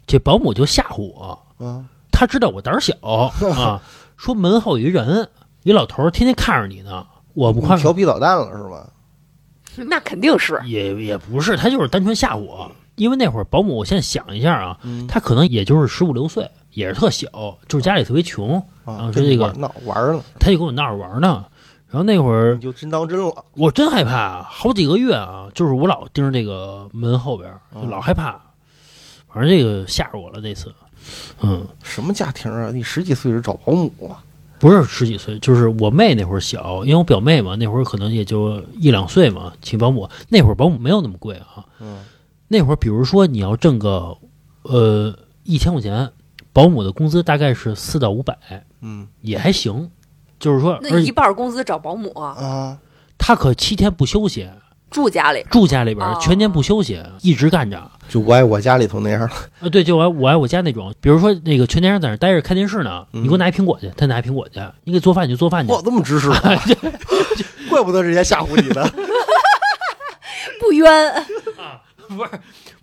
[0.08, 3.82] 这保姆就吓唬我，啊，他知道我胆儿小 啊，
[4.18, 5.30] 说门后有一人，
[5.64, 8.90] 一老头儿天天看着你呢，我不看调皮捣蛋了是吧？
[9.88, 12.72] 那肯定是也也不是，他就是单纯吓唬我。
[12.96, 17.28] 因为那会儿保姆，我现在想一下啊，嗯他可能也就是十五六岁，也是特小，
[17.68, 21.46] 就是家里特别穷，啊，啊说这个闹玩儿呢，他就跟我闹着玩呢。
[21.88, 23.34] 然后那会儿你就真当真了。
[23.54, 28.40] 我真害怕，好几个月啊，就是我老盯着这个门后边，就老害怕。
[29.34, 30.74] 反正这个吓着我了那次，
[31.42, 32.70] 嗯，什么家庭啊？
[32.74, 34.22] 你十几岁就找保姆啊？
[34.62, 40.08] 不是十几岁，就是我妹那会儿小，因为我表妹嘛，那会儿可能也就一两岁嘛，请保姆。
[40.30, 41.98] 那会儿保姆没有那么贵啊，嗯
[42.48, 44.16] 那会儿比如说你要挣个
[44.62, 46.12] 呃一千块钱，
[46.54, 48.38] 保姆的工资大概是四到五百，
[48.82, 49.90] 嗯也还行。
[50.40, 52.78] 就是说，那一半工资找保姆，啊，
[53.18, 54.48] 他可七天不休息，
[54.92, 55.44] 住家里。
[55.50, 57.82] 住家里边哦全年不休息，一直干着。
[58.08, 59.22] 就我爱我家里头那样。
[59.22, 66.42] 啊，对，就我爱我爱我家那种，比如说那个全家人在那待着看电视呢，嗯你给我拿一苹果去，他拿一苹果去，你给做饭你就做饭去哇，，这么知识啊，
[67.70, 68.88] 怪不得人家吓唬你呢。
[70.60, 71.12] 不冤
[71.58, 72.30] 啊，不是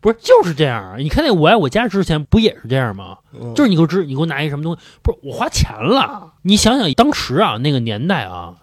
[0.01, 0.97] 不是就是这样。
[0.99, 3.19] 你看那我爱我家之前不也是这样吗？
[3.39, 6.33] 嗯就是你给我支，你给我拿一什么东西，不是我花钱了。
[6.43, 8.55] 你想想当时啊，那个年代啊，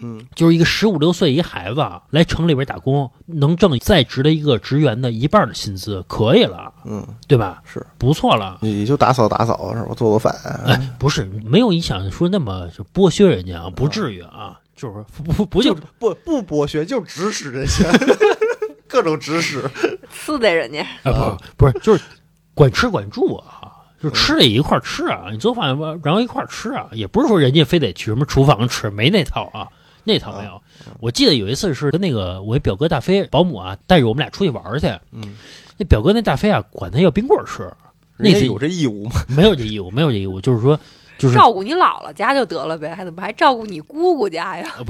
[0.00, 7.62] 嗯就是一个十五六岁一孩子啊来城里边打工，能挣在职的一个职员的一半的薪资，可以了，嗯，对吧？
[7.64, 8.58] 是不错了。
[8.60, 9.94] 你就打扫打扫是吧？
[9.94, 10.34] 做做饭。
[10.66, 17.90] 哎，不是没有你想说那么就剥削人家啊，不至于啊，就是不不不就不不剥削，就指使人家，
[18.88, 19.62] 各种指使。
[20.12, 20.80] 呲在人家。
[21.04, 22.02] 啊不不是就是
[22.54, 23.72] 管吃管住啊。
[23.98, 25.68] 就吃也一块吃啊，你做饭
[26.04, 29.66] 然后一块吃啊，也不是说人家非得去什么厨房吃，没那套啊，
[30.06, 30.62] 那套没有。
[31.00, 35.36] 我记得有一次是跟那个我一表哥大飞保姆啊带着我们俩出去玩去，嗯，
[35.76, 37.70] 那表哥那大飞啊管他要冰棍吃，
[38.16, 39.20] 那次人家有这义务吗？
[39.28, 40.78] 没有这义务，没有这义务，就是说
[41.18, 44.70] 就是照顾你姥姥家就得了呗，还怎么还照顾你姑姑家呀？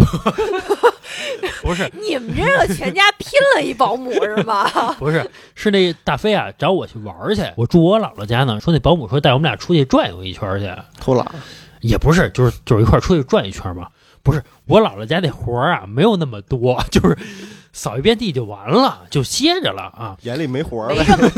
[1.62, 4.69] 不是你们这个全家拼了一保姆是吗？
[4.99, 11.27] 不是是那大飞啊找我去玩去，我住我姥姥家呢，说那保姆说带我们俩出去转悠一圈去，偷懒。
[11.81, 13.87] 也不是，就是就是一块儿出去转一圈嘛。
[14.27, 17.16] 不是我姥姥家那活儿啊，没有那么多， 就是
[17.72, 20.16] 扫一遍地就完了，就歇着了啊。
[20.22, 21.05] 眼里没活儿没了。
[21.05, 21.31] 这么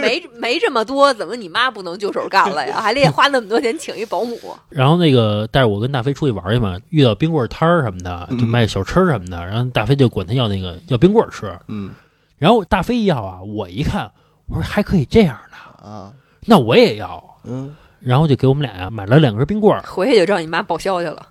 [0.00, 2.78] 没没这么多，怎么你妈不能就手干了呀？
[2.80, 4.38] 还得花那么多钱请一保姆？
[4.68, 11.90] 然后那个带着我跟大飞出去玩去嘛，遇到冰棍摊儿什么的，就嗯卖小吃什么的，然后大飞就管他要那个要冰棍吃，嗯
[12.38, 14.08] 然后大飞一要啊，我一看，
[14.46, 16.12] 我说还可以这样的，啊
[16.44, 19.82] 那我也要，嗯然后就给我们俩呀买了两根冰棍儿。
[19.82, 21.26] 回去就让你妈报销去了。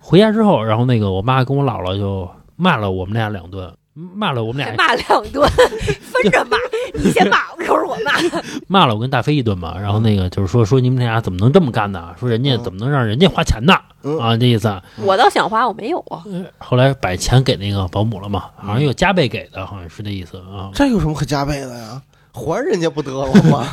[0.00, 5.48] 回家之后，然后那个我妈跟我姥姥就骂了我们俩两顿，骂了我们俩骂两顿，
[6.02, 6.56] 分着骂，
[6.94, 8.12] 你先骂，一会儿我骂。
[8.66, 12.14] 骂了我跟大飞一顿嘛，然后那个就是说说你们俩怎么能这么干呢？
[12.18, 13.74] 说人家嗯怎么能让人家花钱呢？
[14.02, 14.80] 嗯啊，这意思。
[14.96, 16.24] 我倒想花，我没有啊。
[16.58, 20.70] 后来把钱给那个保姆了嘛，好像又加倍给的，好像是这意思啊。
[20.72, 22.00] 这有什么可加倍的呀？
[22.32, 23.66] 还人家不得了吗？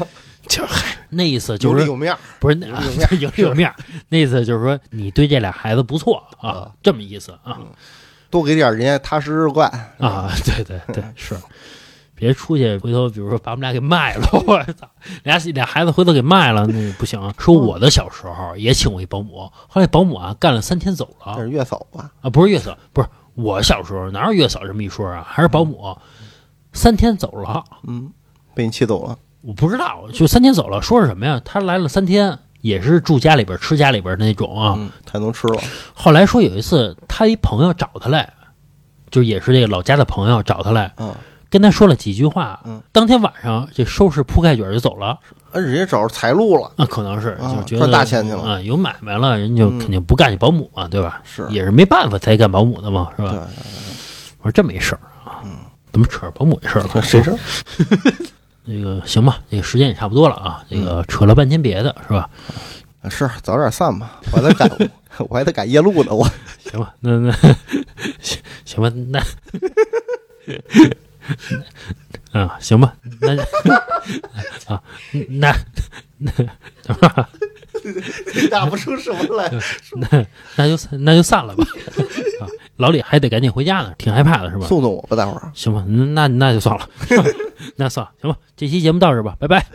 [0.50, 2.20] 就嗨，那意思就是里有面儿。
[2.40, 3.76] 不是那有里有面儿有 有面儿，
[4.10, 7.58] 那意思就是说你对这俩孩子不错啊啊，这么意思啊
[8.30, 9.70] 多给点人家踏实日惯。
[10.00, 11.36] 啊， 对对对，是。
[12.20, 14.90] 别出去回头，比如说把我们俩给卖了， 我操，
[15.24, 17.32] 俩俩孩子回头给卖了，那不行。
[17.38, 22.10] 说我的小时候也请过一保姆，后来保姆啊干了三天走了这是月嫂吧？
[22.22, 25.96] 啊，不是月嫂，不是我小时候哪有月嫂这么一说啊，还是保姆，
[26.74, 28.12] 三天走了，嗯，
[28.56, 29.16] 被你气走了。
[29.48, 31.42] 我不知道，就三天走了，说是什么呀？
[31.46, 34.76] 他来了三天，也是住家里边吃家里边那种啊。
[34.78, 35.62] 嗯，太能吃了。
[35.94, 38.34] 后来说有一次他一朋友找他来，
[39.10, 41.16] 就也是这个老家的朋友找他来，嗯，
[41.50, 42.60] 跟他说了几句话。
[42.66, 45.18] 嗯，当天晚上这收拾铺盖卷就走了。
[45.54, 46.70] 啊，人家找着财路了。
[46.76, 51.22] 啊，可能是啊就觉得赚大钱去了啊，有买卖了，人就嗯肯定不干这保姆嘛，对吧？
[51.24, 53.30] 是也是没办法才干保姆的嘛，是吧？
[53.32, 53.40] 对，
[54.40, 55.40] 我说这么一事儿啊，
[55.94, 57.00] 怎么扯上保姆这事儿了？
[57.02, 57.38] 谁知道？
[58.68, 62.30] 这个行吧，这个时间也差不多了啊，这个扯了半天别的是吧？
[63.10, 64.70] 是早点散吧，我还得赶，
[65.30, 66.14] 我还得赶夜路呢。
[66.14, 67.32] 我行吧，那那
[68.20, 69.20] 行行吧，那
[72.40, 73.38] 啊 行吧，那
[74.74, 74.82] 啊
[75.30, 75.56] 那
[76.20, 76.32] 那
[78.50, 79.52] 打不出什么来。
[79.96, 81.64] 那那就那就散了吧
[82.42, 82.48] 啊！
[82.78, 84.66] 老李还得赶紧回家呢，挺害怕的是吧？
[84.68, 85.52] 送送我吧，待会儿。
[85.54, 86.88] 行吧，那那就算了，
[87.76, 89.66] 那算了，行吧，这期节目到这儿吧，拜拜。